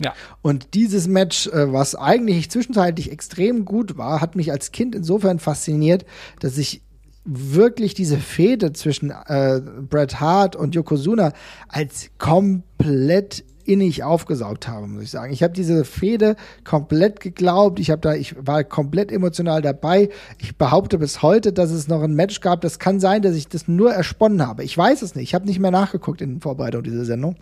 [0.00, 0.14] Ja.
[0.40, 5.38] Und dieses Match, äh, was eigentlich zwischenzeitlich extrem gut war, hat mich als Kind insofern
[5.38, 6.04] fasziniert,
[6.40, 6.82] dass ich
[7.24, 11.32] wirklich diese Fehde zwischen äh, Bret Hart und Yokozuna
[11.68, 15.32] als komplett innig aufgesaugt habe, muss ich sagen.
[15.32, 17.80] Ich habe diese Fehde komplett geglaubt.
[17.80, 20.10] Ich habe da, ich war komplett emotional dabei.
[20.38, 22.60] Ich behaupte bis heute, dass es noch ein Match gab.
[22.60, 24.64] Das kann sein, dass ich das nur ersponnen habe.
[24.64, 25.30] Ich weiß es nicht.
[25.30, 27.36] Ich habe nicht mehr nachgeguckt in Vorbereitung dieser Sendung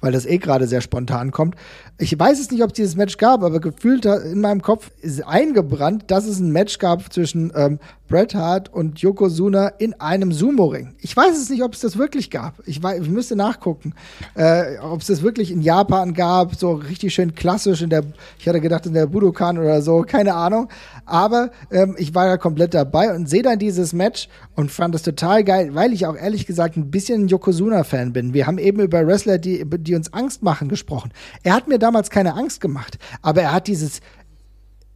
[0.00, 1.54] weil das eh gerade sehr spontan kommt.
[1.98, 5.26] Ich weiß es nicht, ob es dieses Match gab, aber gefühlt in meinem Kopf ist
[5.26, 10.94] eingebrannt, dass es ein Match gab zwischen ähm, Bret Hart und Yokozuna in einem Sumo-Ring.
[11.00, 12.54] Ich weiß es nicht, ob es das wirklich gab.
[12.64, 13.94] Ich, weiß, ich müsste nachgucken,
[14.34, 18.04] äh, ob es das wirklich in Japan gab, so richtig schön klassisch in der,
[18.38, 20.68] ich hatte gedacht in der Budokan oder so, keine Ahnung.
[21.04, 25.02] Aber ähm, ich war ja komplett dabei und sehe dann dieses Match und fand es
[25.02, 28.32] total geil, weil ich auch ehrlich gesagt ein bisschen Yokozuna-Fan bin.
[28.32, 31.12] Wir haben eben über Wrestler, die, die uns Angst machen, gesprochen.
[31.42, 34.00] Er hat mir damals keine Angst gemacht, aber er hat dieses,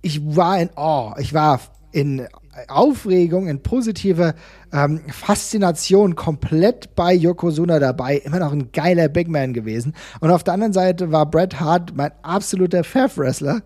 [0.01, 1.61] ich war in Awe, ich war
[1.93, 2.27] in
[2.69, 4.35] Aufregung, in positive
[4.73, 8.17] ähm, Faszination komplett bei Yokozuna dabei.
[8.17, 9.95] Immer noch ein geiler Big Man gewesen.
[10.21, 13.63] Und auf der anderen Seite war Bret Hart mein absoluter Fav-Wrestler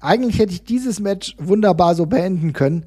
[0.00, 2.86] eigentlich hätte ich dieses Match wunderbar so beenden können.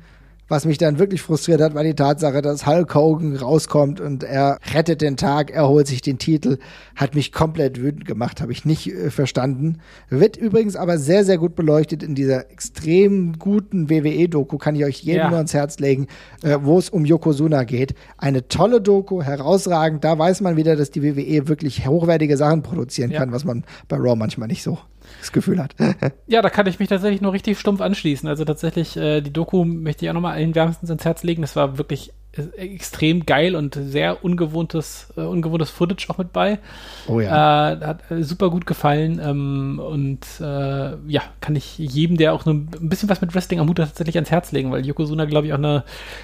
[0.51, 4.57] Was mich dann wirklich frustriert hat, war die Tatsache, dass Hulk Hogan rauskommt und er
[4.73, 6.57] rettet den Tag, er holt sich den Titel,
[6.93, 9.77] hat mich komplett wütend gemacht, habe ich nicht äh, verstanden.
[10.09, 15.01] Wird übrigens aber sehr, sehr gut beleuchtet in dieser extrem guten WWE-Doku, kann ich euch
[15.03, 15.29] jedem ja.
[15.29, 16.07] nur ans Herz legen,
[16.43, 17.95] äh, wo es um Yokozuna geht.
[18.17, 23.11] Eine tolle Doku, herausragend, da weiß man wieder, dass die WWE wirklich hochwertige Sachen produzieren
[23.11, 23.19] ja.
[23.19, 24.77] kann, was man bei Raw manchmal nicht so
[25.21, 25.75] das Gefühl hat.
[26.27, 28.27] ja, da kann ich mich tatsächlich nur richtig stumpf anschließen.
[28.27, 31.41] Also tatsächlich, äh, die Doku möchte ich auch nochmal allen wärmstens ins Herz legen.
[31.41, 36.59] Das war wirklich äh, extrem geil und sehr ungewohntes, äh, ungewohntes Footage auch mit bei.
[37.07, 37.73] Oh ja.
[37.73, 42.45] Äh, hat äh, super gut gefallen ähm, und äh, ja, kann ich jedem, der auch
[42.45, 45.25] nur ein bisschen was mit Wrestling am Hut hat, tatsächlich ans Herz legen, weil Yokozuna,
[45.25, 45.83] glaube ich, auch eine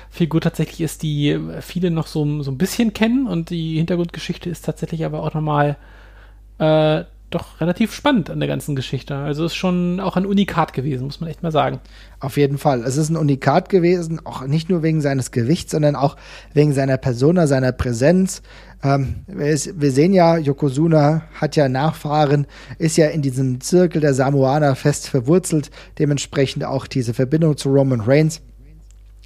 [0.10, 4.66] Figur tatsächlich ist, die viele noch so, so ein bisschen kennen und die Hintergrundgeschichte ist
[4.66, 5.78] tatsächlich aber auch nochmal
[6.60, 9.16] äh, doch relativ spannend an der ganzen Geschichte.
[9.16, 11.80] Also ist schon auch ein Unikat gewesen, muss man echt mal sagen.
[12.20, 12.84] Auf jeden Fall.
[12.84, 16.16] Es ist ein Unikat gewesen, auch nicht nur wegen seines Gewichts, sondern auch
[16.54, 18.42] wegen seiner Persona, seiner Präsenz.
[18.82, 22.48] Ähm, wir sehen ja, Yokozuna hat ja Nachfahren,
[22.78, 25.70] ist ja in diesem Zirkel der Samoaner fest verwurzelt,
[26.00, 28.42] dementsprechend auch diese Verbindung zu Roman Reigns.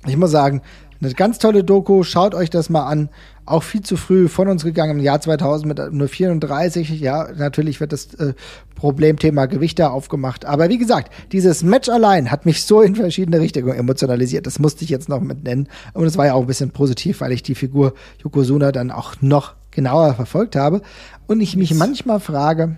[0.08, 0.62] Ich muss sagen,
[1.02, 3.10] eine ganz tolle Doku, schaut euch das mal an.
[3.46, 7.00] Auch viel zu früh von uns gegangen im Jahr 2000 mit nur 34.
[7.00, 8.34] Ja, natürlich wird das äh,
[8.76, 10.46] Problemthema Gewicht da aufgemacht.
[10.46, 14.46] Aber wie gesagt, dieses Match allein hat mich so in verschiedene Richtungen emotionalisiert.
[14.46, 15.68] Das musste ich jetzt noch mit nennen.
[15.94, 17.94] Und es war ja auch ein bisschen positiv, weil ich die Figur
[18.24, 20.82] Yokozuna dann auch noch genauer verfolgt habe.
[21.26, 22.78] Und ich mich manchmal frage,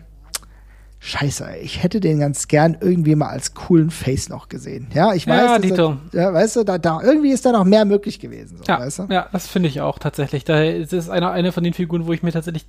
[1.06, 4.88] Scheiße, ich hätte den ganz gern irgendwie mal als coolen Face noch gesehen.
[4.94, 5.98] Ja, ich weiß, Ja, Dito.
[6.14, 8.60] Er, ja, weißt du, da, da irgendwie ist da noch mehr möglich gewesen.
[8.60, 9.08] So, Ja, weißt du?
[9.10, 10.46] ja, das finde ich auch tatsächlich.
[10.46, 12.66] Da ist es eine, eine von den Figuren, wo ich mir tatsächlich,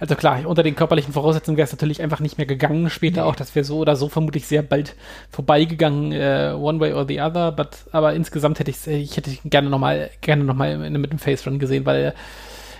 [0.00, 2.88] also klar, unter den körperlichen Voraussetzungen wäre es natürlich einfach nicht mehr gegangen.
[2.88, 4.96] Später auch, das wäre so oder so vermutlich sehr bald
[5.30, 7.52] vorbeigegangen, äh, one way or the other.
[7.52, 11.46] But, aber insgesamt hätte ich ich hätte gerne nochmal gerne noch mal mit dem Face
[11.46, 12.14] Run gesehen, weil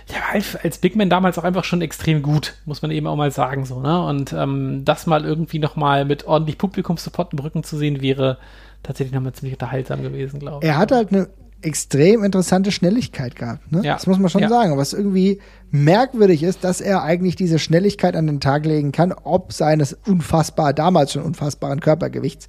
[0.09, 3.15] ja, als, als Big Man damals auch einfach schon extrem gut, muss man eben auch
[3.15, 4.05] mal sagen, so, ne?
[4.05, 8.37] Und ähm, das mal irgendwie nochmal mit ordentlich Publikumssupport im Rücken zu sehen, wäre
[8.83, 10.69] tatsächlich nochmal ziemlich unterhaltsam gewesen, glaube ich.
[10.69, 11.27] Er hat halt eine
[11.61, 13.71] extrem interessante Schnelligkeit gehabt.
[13.71, 13.81] Ne?
[13.83, 13.93] Ja.
[13.95, 14.49] Das muss man schon Ja.
[14.49, 14.77] sagen.
[14.77, 15.41] Was irgendwie
[15.71, 20.73] merkwürdig ist, dass er eigentlich diese Schnelligkeit an den Tag legen kann, ob seines unfassbar,
[20.73, 22.47] damals schon unfassbaren Körpergewichts.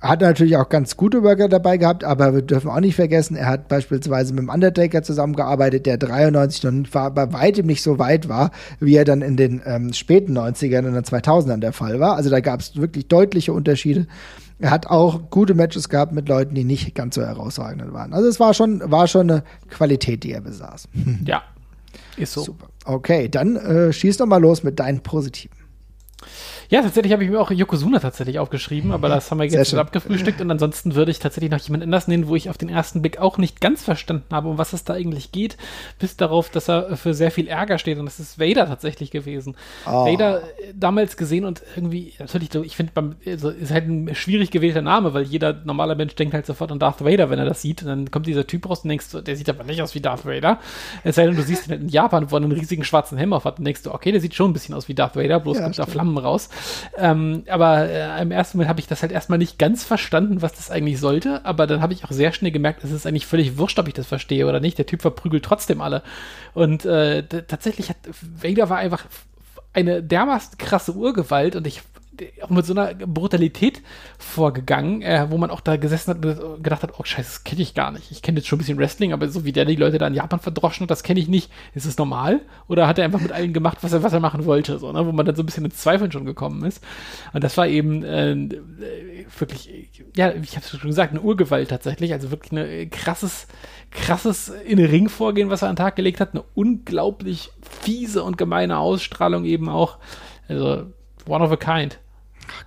[0.00, 3.46] Hat natürlich auch ganz gute Worker dabei gehabt, aber wir dürfen auch nicht vergessen, er
[3.46, 8.28] hat beispielsweise mit dem Undertaker zusammengearbeitet, der 93 noch war, bei weitem nicht so weit
[8.28, 12.14] war, wie er dann in den ähm, späten 90ern und den 2000ern der Fall war.
[12.14, 14.06] Also da gab es wirklich deutliche Unterschiede.
[14.60, 18.12] Er hat auch gute Matches gehabt mit Leuten, die nicht ganz so herausragend waren.
[18.12, 20.88] Also es war schon, war schon eine Qualität, die er besaß.
[21.24, 21.42] Ja,
[22.16, 22.42] ist so.
[22.42, 22.68] Super.
[22.84, 25.57] Okay, dann äh, schieß doch mal los mit deinen Positiven.
[26.70, 29.78] Ja, tatsächlich habe ich mir auch Yokozuna tatsächlich aufgeschrieben, aber das haben wir jetzt schon
[29.78, 33.00] abgefrühstückt und ansonsten würde ich tatsächlich noch jemand anders nennen, wo ich auf den ersten
[33.00, 35.56] Blick auch nicht ganz verstanden habe, um was es da eigentlich geht,
[35.98, 39.56] bis darauf, dass er für sehr viel Ärger steht und das ist Vader tatsächlich gewesen.
[39.86, 40.06] Oh.
[40.06, 42.92] Vader äh, damals gesehen und irgendwie, natürlich, ich finde,
[43.24, 46.78] also, ist halt ein schwierig gewählter Name, weil jeder normaler Mensch denkt halt sofort an
[46.78, 49.22] Darth Vader, wenn er das sieht und dann kommt dieser Typ raus und denkst, du,
[49.22, 50.58] der sieht aber nicht aus wie Darth Vader.
[51.02, 53.32] Es sei denn, du siehst ihn halt in Japan, wo er einen riesigen schwarzen Helm
[53.32, 55.40] auf hat und denkst du, okay, der sieht schon ein bisschen aus wie Darth Vader,
[55.40, 55.94] bloß Ja, kommt da stimmt.
[55.94, 56.50] Flammen raus.
[56.96, 60.54] Ähm, aber äh, im ersten Moment habe ich das halt erstmal nicht ganz verstanden, was
[60.54, 61.44] das eigentlich sollte.
[61.44, 63.94] Aber dann habe ich auch sehr schnell gemerkt, es ist eigentlich völlig wurscht, ob ich
[63.94, 64.78] das verstehe oder nicht.
[64.78, 66.02] Der Typ verprügelt trotzdem alle.
[66.54, 69.04] Und äh, tatsächlich hat Vader war einfach
[69.72, 71.82] eine dermaßen krasse Urgewalt und ich
[72.42, 73.82] auch mit so einer Brutalität
[74.18, 77.62] vorgegangen, äh, wo man auch da gesessen hat und gedacht hat, oh scheiße, das kenne
[77.62, 78.10] ich gar nicht.
[78.10, 80.14] Ich kenne jetzt schon ein bisschen Wrestling, aber so wie der die Leute da in
[80.14, 81.50] Japan verdroschen hat, das kenne ich nicht.
[81.74, 82.40] Ist es normal?
[82.68, 84.78] Oder hat er einfach mit allen gemacht, was er, was er machen wollte?
[84.78, 85.06] So, ne?
[85.06, 86.82] Wo man dann so ein bisschen ins Zweifeln schon gekommen ist.
[87.32, 88.60] Und das war eben äh,
[89.38, 92.12] wirklich, ja, ich habe es schon gesagt, eine Urgewalt tatsächlich.
[92.12, 93.46] Also wirklich ein äh, krasses,
[93.90, 96.32] krasses in Ring vorgehen, was er an den Tag gelegt hat.
[96.32, 97.50] Eine unglaublich
[97.82, 99.98] fiese und gemeine Ausstrahlung eben auch.
[100.48, 100.86] Also
[101.26, 101.98] one of a kind.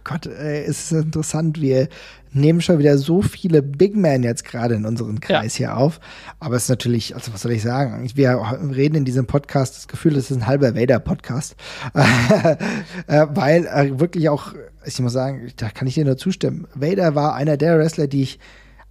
[0.04, 1.62] Gott, ey, es ist interessant.
[1.62, 1.88] Wir
[2.34, 6.00] nehmen schon wieder so viele Big Men jetzt gerade in unseren Kreis hier auf.
[6.40, 8.10] Aber es ist natürlich, also was soll ich sagen?
[8.16, 8.40] Wir
[8.74, 11.56] reden in diesem Podcast das Gefühl, es ist ein halber Vader-Podcast.
[11.94, 14.54] äh, weil äh, wirklich auch,
[14.86, 16.68] ich muss sagen, da kann ich dir nur zustimmen.
[16.74, 18.40] Vader war einer der Wrestler, die ich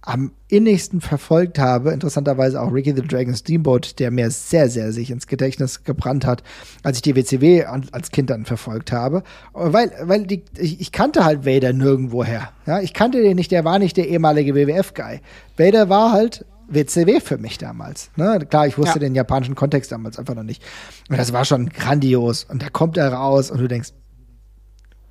[0.03, 5.11] am innigsten verfolgt habe, interessanterweise auch Ricky the Dragon Steamboat, der mir sehr, sehr sich
[5.11, 6.41] ins Gedächtnis gebrannt hat,
[6.83, 9.21] als ich die WCW als Kind dann verfolgt habe.
[9.53, 12.49] Weil, weil die, ich, ich kannte halt Vader nirgendwoher.
[12.65, 15.21] Ja, ich kannte den nicht, der war nicht der ehemalige WWF-Guy.
[15.57, 18.09] Vader war halt WCW für mich damals.
[18.15, 18.39] Ne?
[18.49, 18.99] Klar, ich wusste Ja.
[18.99, 20.63] den japanischen Kontext damals einfach noch nicht.
[21.09, 22.45] Und das war schon grandios.
[22.45, 23.89] Und da kommt er raus und du denkst,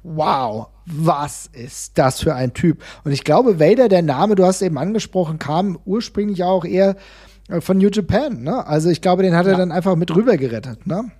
[0.02, 2.82] wow, was ist das für ein Typ?
[3.04, 6.96] Und ich glaube, Vader, der Name, du hast eben angesprochen, kam ursprünglich auch eher
[7.48, 8.42] äh, von New Japan.
[8.42, 8.66] Ne?
[8.66, 9.58] Also ich glaube, den hat er Ja.
[9.58, 10.86] dann einfach mit rüber gerettet.
[10.86, 11.10] Ne?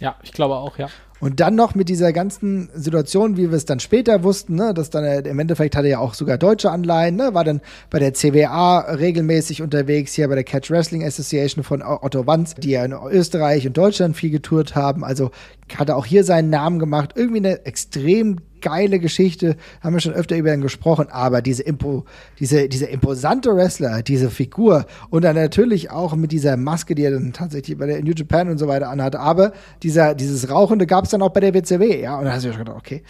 [0.00, 0.88] Ja, ich glaube auch, ja.
[1.24, 4.90] Und dann noch mit dieser ganzen Situation, wie wir es dann später wussten, ne, dass
[4.90, 7.98] dann äh, im Endeffekt hatte er ja auch sogar deutsche Anleihen, ne, war dann bei
[7.98, 12.84] der CWA regelmäßig unterwegs, hier bei der Catch Wrestling Association von Otto Wanz, die ja
[12.84, 15.02] in Österreich und Deutschland viel getourt haben.
[15.02, 15.30] Also
[15.74, 17.14] hat er auch hier seinen Namen gemacht.
[17.16, 22.04] Irgendwie eine extrem geile Geschichte, haben wir schon öfter über ihn gesprochen, aber diese Impo,
[22.40, 27.10] diese, diese imposante Wrestler, diese Figur und dann natürlich auch mit dieser Maske, die er
[27.10, 29.52] dann tatsächlich bei der New Japan und so weiter anhatte, aber
[29.82, 32.48] dieser, dieses Rauchende gab es dann auch bei der WCW, ja, und da hast du
[32.48, 33.02] schon gedacht, okay,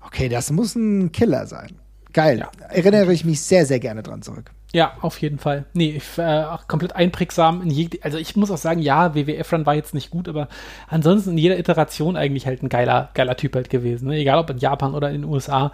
[0.00, 1.72] okay, das muss ein Killer sein.
[2.12, 2.38] Geil.
[2.38, 2.50] Ja.
[2.68, 4.52] Erinnere ich mich sehr, sehr gerne dran zurück.
[4.74, 5.66] Ja, auf jeden Fall.
[5.72, 9.66] Nee, ich, äh, auch komplett einprägsam in jeg also ich muss auch sagen, ja, WWF-Run
[9.66, 10.48] war jetzt nicht gut, aber
[10.88, 14.08] ansonsten in jeder Iteration eigentlich halt ein geiler, geiler Typ halt gewesen.
[14.08, 14.16] Ne?
[14.16, 15.70] Egal ob in Japan oder in den USA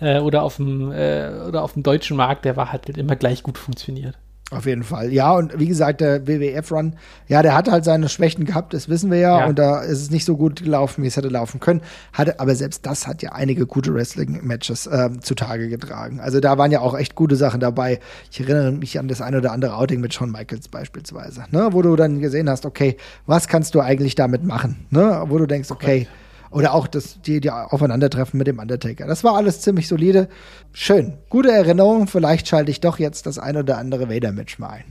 [0.00, 3.42] äh, oder auf dem äh, oder auf dem deutschen Markt, der war halt immer gleich
[3.42, 4.18] gut funktioniert.
[4.52, 5.10] Auf jeden Fall.
[5.12, 6.94] Ja, und wie gesagt, der WWF-Run,
[7.26, 9.46] ja, der hat halt seine Schwächen gehabt, das wissen wir ja, Ja.
[9.46, 11.80] und da ist es nicht so gut gelaufen, wie es hätte laufen können.
[12.12, 16.20] Hatte, aber selbst das hat ja einige gute Wrestling-Matches ähm, zutage getragen.
[16.20, 17.98] Also da waren ja auch echt gute Sachen dabei.
[18.30, 21.80] Ich erinnere mich an das ein oder andere Outing mit Shawn Michaels beispielsweise, ne, wo
[21.80, 25.70] du dann gesehen hast, okay, was kannst du eigentlich damit machen, ne, wo du denkst,
[25.70, 26.06] okay,
[26.52, 29.06] Oder auch das, die, die Aufeinandertreffen mit dem Undertaker.
[29.06, 30.28] Das war alles ziemlich solide.
[30.72, 31.14] Schön.
[31.30, 32.06] Gute Erinnerung.
[32.06, 34.84] Vielleicht schalte ich doch jetzt das ein oder andere Vader-Match mal ein.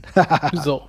[0.64, 0.82] so.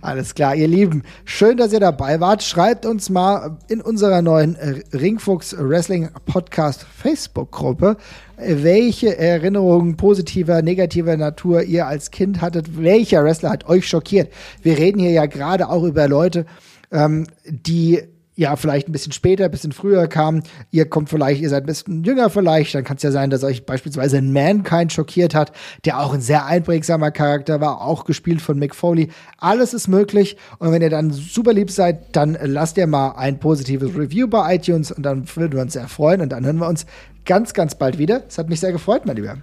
[0.00, 1.02] Alles klar, ihr Lieben.
[1.26, 2.42] Schön, dass ihr dabei wart.
[2.42, 7.98] Schreibt uns mal in unserer neuen äh, Ringfuchs Wrestling Podcast Facebook-Gruppe,
[8.38, 12.82] welche Erinnerungen positiver, negativer Natur ihr als Kind hattet.
[12.82, 14.32] Welcher Wrestler hat euch schockiert?
[14.62, 16.46] Wir reden hier ja gerade auch über Leute,
[16.90, 18.02] ähm, die
[18.40, 20.42] ja, vielleicht ein bisschen später, ein bisschen früher kamen.
[20.70, 22.74] Ihr kommt vielleicht, ihr seid ein bisschen jünger vielleicht.
[22.74, 25.52] Dann kann es ja sein, dass euch beispielsweise ein Mankind schockiert hat,
[25.84, 29.10] der auch ein sehr einprägsamer Charakter war, auch gespielt von Mick Foley.
[29.36, 30.38] Alles ist möglich.
[30.58, 34.54] Und wenn ihr dann super lieb seid, dann lasst ihr mal ein positives Review bei
[34.54, 36.22] iTunes und dann würden wir uns sehr freuen.
[36.22, 36.86] Und dann hören wir uns
[37.26, 38.22] ganz, ganz bald wieder.
[38.26, 39.36] Es hat mich sehr gefreut, mein Lieber.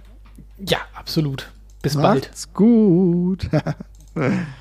[0.58, 1.52] Ja, absolut.
[1.82, 2.54] Bis Macht's bald.
[2.54, 3.48] gut.